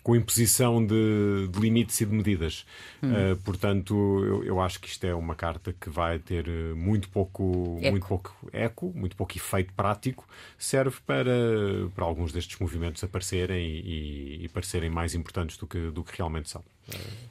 [0.05, 2.67] com imposição de, de, limites e de medidas.
[3.03, 3.11] Hum.
[3.11, 7.79] Uh, portanto, eu, eu, acho que isto é uma carta que vai ter muito pouco
[7.81, 7.91] eco.
[7.91, 10.29] muito pouco eco, muito pouco efeito prático.
[10.59, 11.33] Serve para,
[11.95, 16.17] para alguns destes movimentos aparecerem e, e, e parecerem mais importantes do que, do que
[16.19, 16.63] realmente são.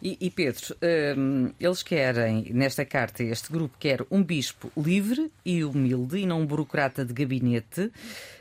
[0.01, 0.75] E, e Pedro,
[1.15, 6.41] um, eles querem, nesta carta, este grupo quer um bispo livre e humilde e não
[6.41, 7.91] um burocrata de gabinete.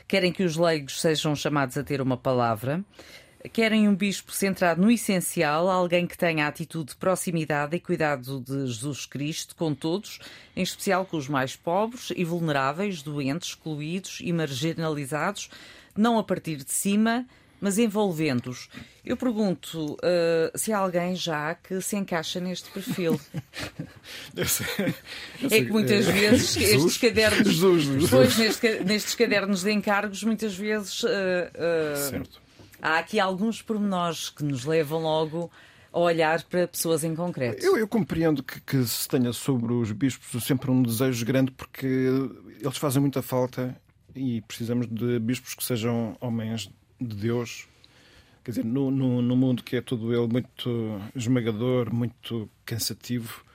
[0.07, 2.83] Querem que os leigos sejam chamados a ter uma palavra.
[3.51, 8.67] Querem um bispo centrado no essencial, alguém que tenha atitude de proximidade e cuidado de
[8.67, 10.19] Jesus Cristo com todos,
[10.55, 15.49] em especial com os mais pobres e vulneráveis, doentes, excluídos e marginalizados,
[15.95, 17.25] não a partir de cima,
[17.59, 18.69] mas envolvendo-os.
[19.05, 23.19] Eu pergunto uh, se há alguém já que se encaixa neste perfil.
[24.35, 28.09] Eu sei, eu É sei, que muitas é, vezes estes cadernos, Jesus, Jesus.
[28.09, 32.42] Pois, nestes, nestes cadernos de encargos, muitas vezes uh, uh, Certo.
[32.83, 35.49] Há aqui alguns pormenores que nos levam logo
[35.91, 37.63] a olhar para pessoas em concreto.
[37.65, 41.85] Eu, eu compreendo que, que se tenha sobre os bispos sempre um desejo grande porque
[41.85, 43.75] eles fazem muita falta
[44.13, 46.69] e precisamos de bispos que sejam homens
[46.99, 47.67] de Deus.
[48.43, 53.45] Quer dizer, no, no, no mundo que é todo ele muito esmagador, muito cansativo,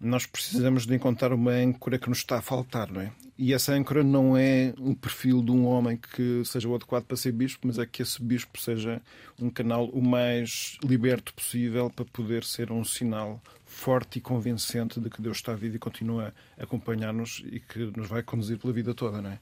[0.00, 3.12] nós precisamos de encontrar uma âncora que nos está a faltar, não é?
[3.36, 7.16] E essa âncora não é um perfil de um homem que seja o adequado para
[7.16, 9.00] ser bispo, mas é que esse bispo seja
[9.38, 15.08] um canal o mais liberto possível para poder ser um sinal forte e convincente de
[15.08, 18.94] que Deus está vivo e continua a acompanhar-nos e que nos vai conduzir pela vida
[18.94, 19.38] toda, não é?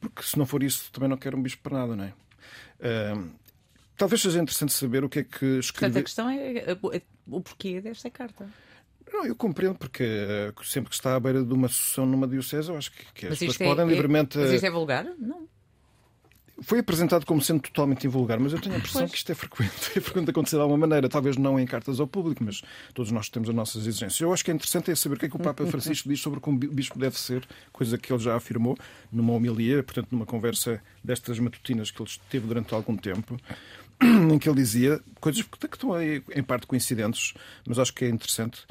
[0.00, 2.12] Porque se não for isso, também não quero um bispo para nada, não é?
[2.82, 3.22] Ah,
[3.96, 5.98] talvez seja interessante saber o que é que Portanto, escreve.
[5.98, 8.48] a questão é é o porquê desta carta.
[9.12, 12.68] Não, eu compreendo, porque eh, sempre que está à beira de uma sucessão numa diocese,
[12.68, 14.38] eu acho que, que as pessoas é, podem é- livremente.
[14.38, 15.04] mas isto é vulgar?
[15.18, 15.48] Não.
[16.62, 19.12] Foi apresentado como sendo totalmente invulgar, mas eu tenho a impressão Pois.
[19.12, 19.72] que isto é frequente.
[19.96, 22.60] É frequente acontecer de alguma maneira, talvez não em cartas ao público, mas
[22.92, 24.20] todos nós temos as nossas exigências.
[24.20, 26.20] Eu acho que é interessante é saber o que é que o Papa Francisco diz
[26.20, 28.76] sobre como o bispo deve ser, coisa que ele já afirmou
[29.10, 33.38] numa homilia, portanto, numa conversa destas matutinas que ele teve durante algum tempo,
[34.30, 37.32] em que ele dizia coisas que estão em parte coincidentes,
[37.66, 38.66] mas acho que é interessante.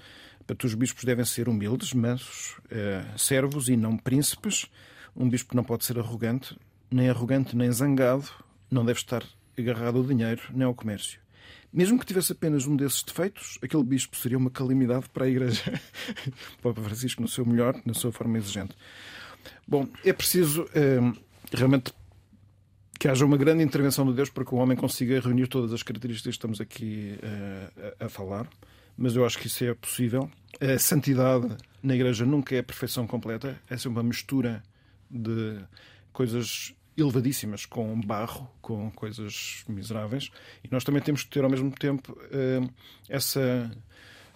[0.49, 4.65] Portanto, os bispos devem ser humildes, mansos, eh, servos e não príncipes.
[5.15, 6.57] Um bispo não pode ser arrogante,
[6.89, 8.27] nem arrogante nem zangado,
[8.71, 9.23] não deve estar
[9.55, 11.19] agarrado ao dinheiro nem ao comércio.
[11.71, 15.79] Mesmo que tivesse apenas um desses defeitos, aquele bispo seria uma calamidade para a Igreja.
[16.57, 18.75] o Papa Francisco, no seu melhor, na sua forma exigente.
[19.67, 20.99] Bom, é preciso eh,
[21.53, 21.93] realmente
[22.99, 25.83] que haja uma grande intervenção de Deus para que o homem consiga reunir todas as
[25.83, 28.49] características que estamos aqui eh, a, a falar.
[29.01, 30.29] Mas eu acho que isso é possível.
[30.59, 31.47] A santidade
[31.81, 34.61] na Igreja nunca é a perfeição completa, é sempre uma mistura
[35.09, 35.57] de
[36.11, 40.29] coisas elevadíssimas com barro, com coisas miseráveis.
[40.65, 42.59] E nós também temos que ter ao mesmo tempo eh,
[43.07, 43.71] essa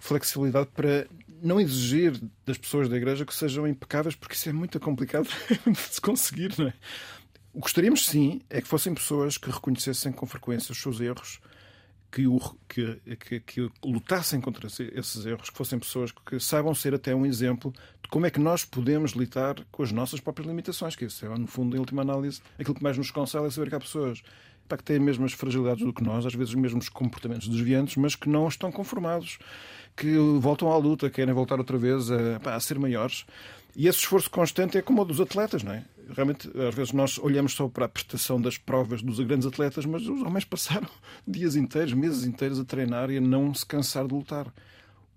[0.00, 1.06] flexibilidade para
[1.42, 5.28] não exigir das pessoas da Igreja que sejam impecáveis, porque isso é muito complicado
[5.70, 6.74] de se conseguir, não é?
[7.52, 11.38] O que gostaríamos, sim, é que fossem pessoas que reconhecessem com frequência os seus erros,
[12.14, 16.72] que, o, que, que, que lutassem contra esse- esses erros, que fossem pessoas que saibam
[16.74, 17.72] ser até um exemplo
[18.02, 21.28] de como é que nós podemos lidar com as nossas próprias limitações, que isso é,
[21.36, 24.22] no fundo, em última análise, aquilo que mais nos consola é saber que há pessoas
[24.68, 27.96] pá, que têm as mesmas fragilidades do que nós, às vezes os mesmos comportamentos desviantes,
[27.96, 29.38] mas que não estão conformados,
[29.96, 33.24] que voltam à luta, querem voltar outra vez a, pá, a ser maiores.
[33.76, 35.84] E esse esforço constante é como o dos atletas, não é?
[36.10, 40.02] Realmente, às vezes nós olhamos só para a prestação das provas dos grandes atletas, mas
[40.06, 40.88] os homens passaram
[41.26, 44.46] dias inteiros, meses inteiros a treinar e a não se cansar de lutar.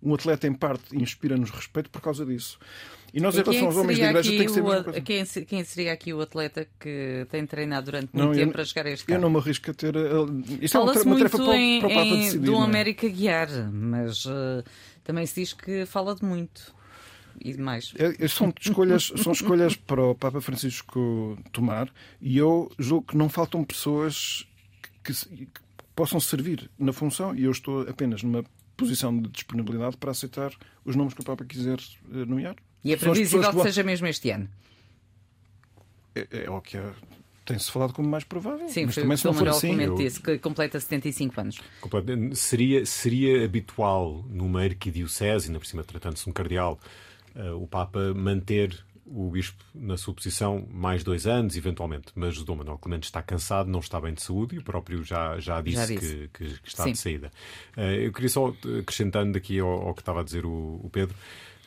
[0.01, 2.59] Um atleta, em parte, inspira-nos respeito por causa disso.
[3.13, 5.63] E nós, em E relação aos homens da igreja, tem que ser o quem, quem
[5.63, 8.85] seria aqui o atleta que tem treinado durante muito Não, eu tempo não- para chegar
[8.85, 9.95] a este Eu não me arrisco a ter.
[9.95, 12.39] uh, Isto é uma, uma tarefa para, para o Papa decidir.
[12.45, 12.61] do é?
[12.63, 14.63] América guiar, mas eh,
[15.03, 16.75] também se diz que fala de muito
[17.43, 17.93] e demais.
[17.97, 21.89] É- é- São escolhas, são escolhas para o Papa Francisco tomar
[22.21, 24.47] e eu julgo que não faltam pessoas
[25.03, 25.61] que, que
[25.95, 28.43] possam servir na função e eu estou apenas numa
[28.75, 30.51] posição de disponibilidade para aceitar
[30.85, 32.55] os nomes que o Papa quiser eh, nomear.
[32.83, 34.47] E é previsível que seja mesmo este ano.
[36.15, 36.93] É, é o que é-
[37.45, 38.67] tem-se falado como mais provável.
[38.67, 39.81] Sim, mas foi também o se não for Manuel assim.
[39.81, 41.59] Eu- disse, que completa 75 anos.
[42.33, 46.77] Seria, seria habitual numa arquidiocese, ainda por cima tratando-se de um cardeal,
[47.55, 48.77] o Papa manter
[49.09, 52.07] o bispo na sua posição mais dois anos, eventualmente.
[52.13, 55.01] Mas o Dom Manuel Clemente está cansado, não está bem de saúde e o próprio
[55.03, 56.29] já, já disse, Já disse.
[56.33, 56.91] Que, que- que está Sim.
[56.91, 57.31] de saída.
[57.77, 60.89] Eh, eu queria só, eh, acrescentando aqui ao, ao que estava a dizer o, o
[60.91, 61.15] Pedro,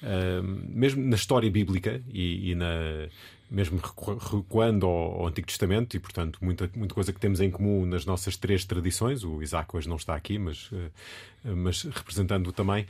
[0.02, 3.08] eh, mesmo na história bíblica e, e na
[3.50, 7.84] mesmo recu- recuando ao, Antigo Testamento, e portanto muita, muita coisa que temos em comum
[7.84, 12.86] nas nossas três tradições, o Isaac hoje não está aqui, mas, eh, mas representando-o também,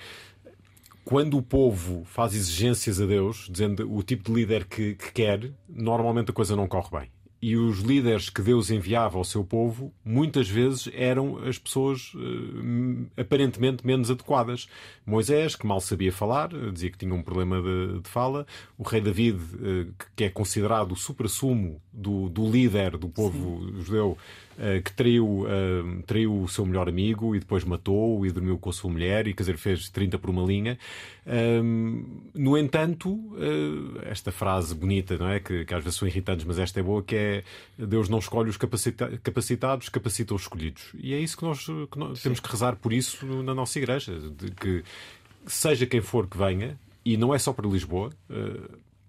[1.04, 5.50] quando o povo faz exigências a Deus, dizendo o tipo de líder que, que quer,
[5.68, 7.08] normalmente a coisa não corre bem.
[7.42, 13.20] E os líderes que Deus enviava ao seu povo, muitas vezes eram as pessoas eh,
[13.22, 14.68] aparentemente menos adequadas.
[15.06, 18.46] Moisés, que mal sabia falar, dizia que tinha um problema de, de fala.
[18.76, 24.18] O rei David, eh, que- é considerado o supra-sumo do, do líder do povo judeu,
[24.49, 24.49] uh,
[24.84, 28.72] que traiu, uh, traiu o seu melhor amigo e depois matou e dormiu com a
[28.72, 30.78] sua mulher e, quer dizer, fez 30 por uma linha.
[32.34, 35.40] no entanto, uh, esta frase bonita, não é?
[35.40, 37.44] Que, que, às vezes são irritantes, mas esta é boa, que é
[37.78, 40.92] Deus não escolhe os capacita capacitados, capacita os escolhidos.
[40.94, 44.18] E é isso que nós, que nós temos que rezar por isso na nossa igreja,
[44.18, 44.84] de que
[45.46, 48.10] seja quem for que venha, e não é só para Lisboa,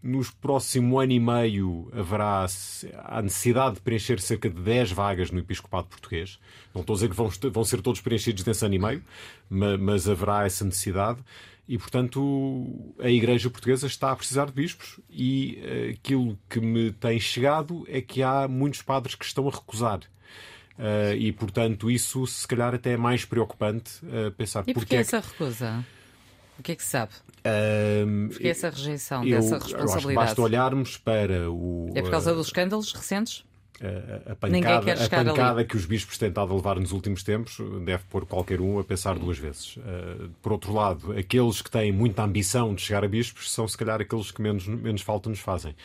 [0.03, 2.45] nos próximo ano e meio haverá
[3.03, 6.39] a necessidade de preencher cerca de 10 vagas no Episcopado Português.
[6.73, 9.03] Não estou a dizer que vão, vão ser todos preenchidos nesse ano e meio,
[9.49, 11.19] mas, mas haverá essa necessidade.
[11.67, 14.99] E, portanto, a Igreja Portuguesa está a precisar de bispos.
[15.09, 19.51] E uh, aquilo que me tem chegado é que há muitos padres que estão a
[19.51, 19.99] recusar.
[20.77, 24.63] Uh, e, portanto, isso se calhar até é mais preocupante uh, pensar.
[24.67, 25.85] E porquê essa recusa?
[26.61, 27.11] O que é que se sabe?
[27.43, 30.27] Um, Porque essa rejeição eu, dessa responsabilidade.
[30.27, 31.91] basta olharmos para o.
[31.95, 33.43] É por causa dos escândalos recentes?
[33.81, 37.57] A, a pancada, a pancada que os bispos têm estado a levar nos últimos tempos
[37.83, 39.77] deve pôr qualquer um a pensar duas vezes.
[39.77, 43.75] Uh, por outro lado, aqueles que têm muita ambição de chegar a bispos são, se
[43.75, 45.75] calhar, aqueles que menos, menos falta nos fazem.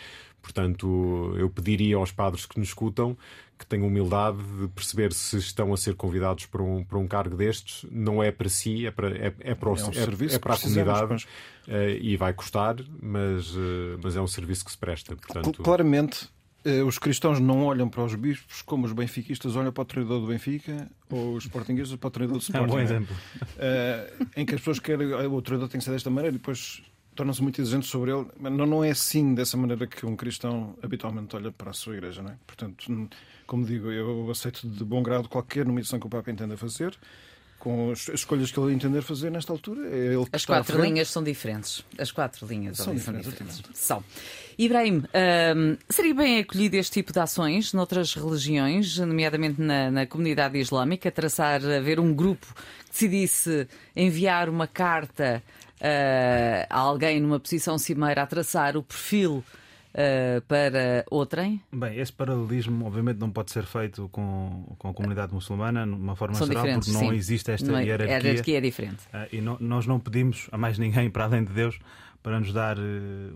[0.42, 3.16] Portanto, eu pediria aos padres que nos escutam
[3.58, 7.36] que tenham humildade de perceber se estão a ser convidados para um, para um cargo
[7.36, 10.38] destes, não é para si, é para, é, é para, o, é, um é, é
[10.38, 11.22] para a comunidade mas...
[11.22, 15.16] uh, e vai custar, mas, uh, mas é um serviço que se presta.
[15.16, 15.62] Portanto...
[15.62, 16.28] Claramente,
[16.66, 20.20] uh, os cristãos não olham para os bispos como os benfiquistas olham para o treinador
[20.20, 22.64] do Benfica ou os sportinguistas para o treinador do Sporting.
[22.64, 23.16] É um bom exemplo.
[24.36, 26.82] em que as pessoas querem o treinador tem que ser desta maneira e depois
[27.16, 28.26] tornam-se muito exigentes sobre ele.
[28.38, 31.94] Mas não, não é assim, dessa maneira que um cristão habitualmente olha para a sua
[31.94, 32.36] igreja, não é?
[32.46, 33.08] Portanto,
[33.46, 36.96] como digo, eu aceito de bom grado qualquer nomeação que o Papa entenda fazer
[37.58, 39.88] com as escolhas que ele entender fazer nesta altura.
[39.88, 41.84] É ele as quatro linhas são diferentes.
[41.98, 43.28] As quatro linhas são, diferentes.
[43.28, 43.62] diferentes.
[43.74, 44.04] São.
[44.58, 45.02] Ibrahim,
[45.56, 51.10] um, seria bem acolhido este tipo de ações noutras religiões, nomeadamente na, na comunidade islâmica,
[51.10, 52.46] traçar, haver um grupo
[52.84, 55.42] que decidisse enviar uma carta
[55.80, 59.44] uh, a alguém numa posição cimeira a traçar o perfil
[59.96, 61.60] uh, para outrem?
[61.72, 66.14] Bem, esse paralelismo obviamente não pode ser feito com, com a comunidade muçulmana de uma
[66.14, 67.14] forma São geral, porque não sim.
[67.14, 68.16] existe esta é- hierarquia.
[68.16, 69.02] A hierarquia é diferente.
[69.06, 71.78] Uh, e nós não pedimos a mais ninguém para além de Deus
[72.22, 72.82] para nos dar uh,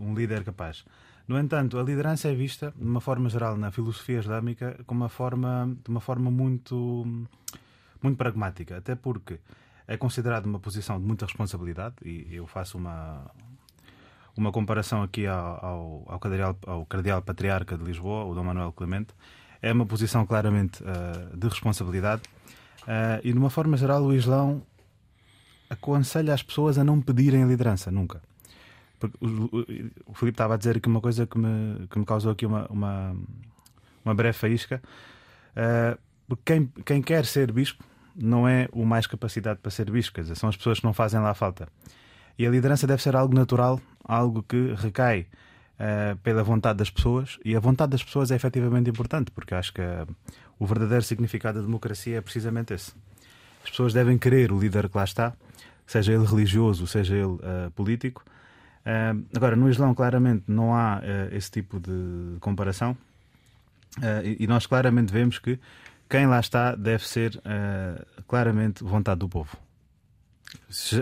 [0.01, 0.85] um líder capaz.
[1.27, 5.09] No entanto, a liderança é vista, de uma forma geral, na filosofia islâmica, como uma
[5.09, 7.07] forma, de uma forma muito,
[8.03, 9.39] muito pragmática, até porque
[9.87, 13.31] é considerado uma posição de muita responsabilidade, e eu faço uma,
[14.37, 18.73] uma comparação aqui ao, ao, ao, cardeal, ao cardeal patriarca de Lisboa, o Dom Manuel
[18.73, 19.15] Clemente,
[19.63, 22.23] é uma posição claramente uh, de responsabilidade
[22.83, 24.63] uh, e, de uma forma geral, o Islão
[25.69, 28.23] aconselha as pessoas a não pedirem liderança, nunca.
[28.99, 29.67] Porque o, o,
[30.07, 32.67] o Filipe estava a dizer aqui uma coisa que me, que me causou aqui uma,
[32.69, 33.17] uma,
[34.05, 34.83] uma breve faísca.
[35.53, 40.15] Uh, porque quem, quem quer ser bispo não é o mais capacitado para ser bispo,
[40.15, 41.69] quer dizer, são as pessoas que não fazem lá falta.
[42.39, 45.27] E a liderança deve ser algo natural, algo que recai
[45.81, 47.39] uh, pela vontade das pessoas.
[47.45, 50.07] E a vontade das pessoas é efetivamente importante, porque acho que uh,
[50.59, 52.93] o verdadeiro significado da democracia é precisamente esse.
[53.65, 55.35] As pessoas devem querer o líder que lá está,
[55.87, 58.25] seja ele religioso, seja ele uh, político.
[59.37, 62.97] agora, no Islão, claramente, não há esse tipo de comparação.
[64.25, 65.59] E, nós claramente vemos que
[66.09, 67.39] quem lá está deve ser
[68.27, 69.59] claramente vontade do povo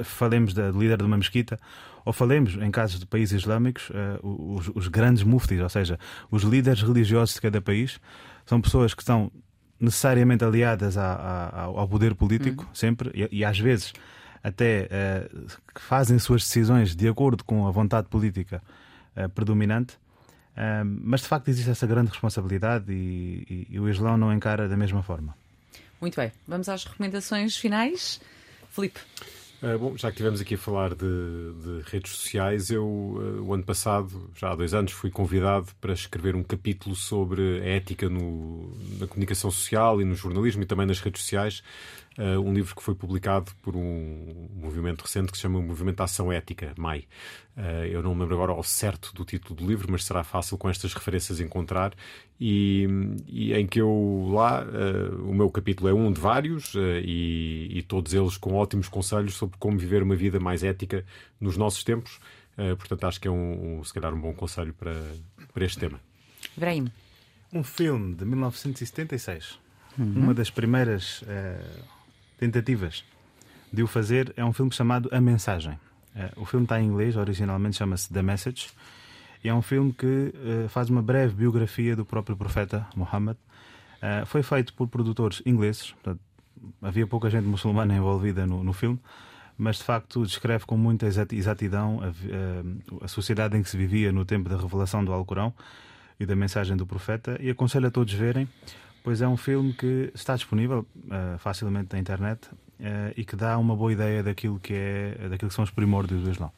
[0.05, 1.59] falemos da, do líder de uma mesquita,
[2.05, 5.99] ou falemos, em casos de países islâmicos, uh, os, os, grandes muftis, ou seja,
[6.31, 8.01] os líderes religiosos de cada país,
[8.47, 9.31] são pessoas que estão
[9.79, 12.75] necessariamente aliadas ao poder político, hum.
[12.75, 13.93] sempre, e, e, às vezes
[14.43, 15.47] até uh,
[15.79, 18.63] fazem suas decisões de acordo com a vontade política
[19.15, 19.99] uh, predominante.
[20.85, 24.77] mas de facto existe essa grande responsabilidade e, e, e o Islão não encara da
[24.77, 25.37] mesma forma.
[26.01, 28.21] Muito bem, vamos às recomendações finais.
[28.71, 29.01] Filipe.
[29.61, 33.53] Uh, bom, já que estivemos aqui a falar de, de redes sociais, eu, uh, o
[33.53, 38.09] ano passado, já há dois anos, fui convidado para escrever um capítulo sobre a ética
[38.09, 41.61] no, na comunicação social e no jornalismo e também nas redes sociais.
[42.19, 46.33] Uh, um livro que foi publicado por um movimento recente que se chama Movimento Ação
[46.33, 47.07] Ética, MAI.
[47.57, 50.59] Uh, eu não me lembro agora ao certo do título do livro, mas será fácil
[50.59, 51.95] com estas referências encontrar.
[52.41, 52.89] E,
[53.29, 57.83] e em que eu lá, uh, o meu capítulo é um de vários e, e,
[57.85, 61.05] todos eles com ótimos conselhos sobre como viver uma vida mais ética
[61.41, 62.19] nos nossos tempos.
[62.79, 64.97] portanto, acho que é um, um, se calhar um bom conselho para,
[65.55, 66.01] para este tema.
[66.57, 66.91] Ibrahim.
[67.53, 69.57] Um filme de 1976.
[69.97, 70.15] Uhum.
[70.17, 71.23] Uma das primeiras
[72.39, 73.05] tentativas
[73.73, 75.79] de o fazer é um filme chamado A Mensagem.
[76.17, 78.71] Eh, o filme está em inglês, originalmente chama-se The Message,
[79.45, 83.37] e é um filme que uh, faz uma breve biografia do próprio profeta Muhammad,
[83.99, 86.21] Uh, foi feito por produtores ingleses, portanto,
[86.81, 88.99] havia pouca gente muçulmana envolvida no, no filme,
[89.57, 94.25] mas de facto descreve com muita exatidão a, a, sociedade em que se vivia no
[94.25, 95.53] tempo da revelação do Alcorão
[96.19, 97.37] e da mensagem do profeta.
[97.41, 98.49] E aconselho a todos verem,
[99.09, 102.55] pois é um filme que está disponível uh, facilmente na internet uh,
[103.17, 106.31] e que dá uma boa ideia daquilo que, é, daquilo que são os primórdios do
[106.31, 106.53] Islão.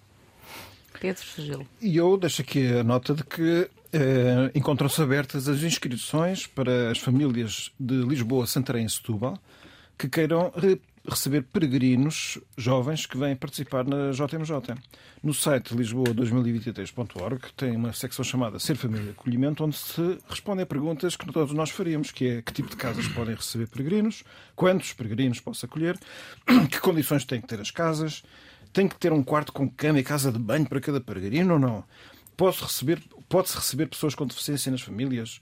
[1.00, 1.64] Pedro Fugilo.
[1.80, 6.98] E eu deixo aqui a nota de que eh, encontram-se abertas as inscrições para as
[6.98, 9.38] famílias de Lisboa, Santarém e Setúbal
[9.96, 10.52] que queiram
[11.08, 14.74] receber peregrinos jovens que vêm participar na JMJ.
[15.22, 21.16] No site lisboa2023.org tem uma secção chamada Ser Família Acolhimento, onde se respondem a perguntas
[21.16, 24.22] que todos nós faríamos, que é que tipo de casas podem receber peregrinos,
[24.54, 25.98] quantos peregrinos posso acolher,
[26.70, 28.22] que condições têm que ter as casas,
[28.72, 31.58] tem que ter um quarto com cama e casa de banho para cada peregrino ou
[31.58, 31.84] não?
[32.36, 35.40] Posso receber, pode-se receber pessoas com deficiência nas famílias?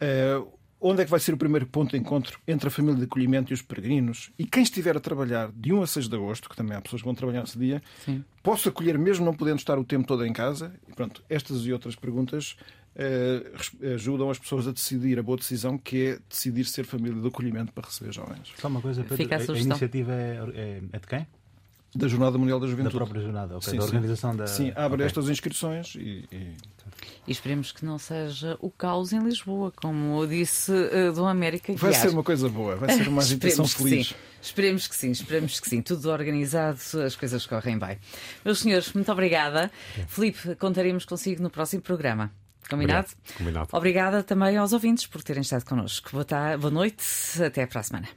[0.00, 3.04] Uh, onde é que vai ser o primeiro ponto de encontro entre a família de
[3.04, 4.30] acolhimento e os peregrinos?
[4.38, 7.02] E quem estiver a trabalhar de 1 a 6 de agosto, que também há pessoas
[7.02, 8.24] que vão trabalhar nesse dia, Sim.
[8.42, 10.72] posso acolher mesmo não podendo estar o tempo todo em casa?
[10.88, 12.56] E pronto, estas e outras perguntas
[12.96, 17.28] uh, ajudam as pessoas a decidir a boa decisão, que é decidir ser família de
[17.28, 18.52] acolhimento para receber jovens.
[18.56, 21.26] Só uma coisa, Pedro, a, a, a, iniciativa é, é, é de quem?
[21.94, 22.94] Da Jornada Mundial da Juventude.
[22.94, 23.70] Da própria jornada, okay.
[23.70, 24.36] sim, da organização sim.
[24.36, 24.46] da.
[24.46, 25.06] Sim, abre okay.
[25.06, 26.36] estas inscrições e, e...
[27.26, 27.32] e.
[27.32, 31.72] esperemos que não seja o caos em Lisboa, como eu disse uh, do América.
[31.74, 34.08] Vai ser uma coisa boa, vai ser uma agitação feliz.
[34.08, 34.14] Sim.
[34.40, 35.82] Esperemos que sim, esperemos que sim.
[35.82, 37.98] Tudo organizado, as coisas correm bem.
[38.44, 39.70] Meus senhores, muito obrigada.
[39.98, 40.04] É.
[40.06, 42.30] Filipe, contaremos consigo no próximo programa.
[42.70, 43.08] Combinado?
[43.36, 43.68] Combinado?
[43.72, 46.10] Obrigada também aos ouvintes por terem estado connosco.
[46.12, 47.04] Boa, tarde, boa noite,
[47.44, 48.08] até para a semana.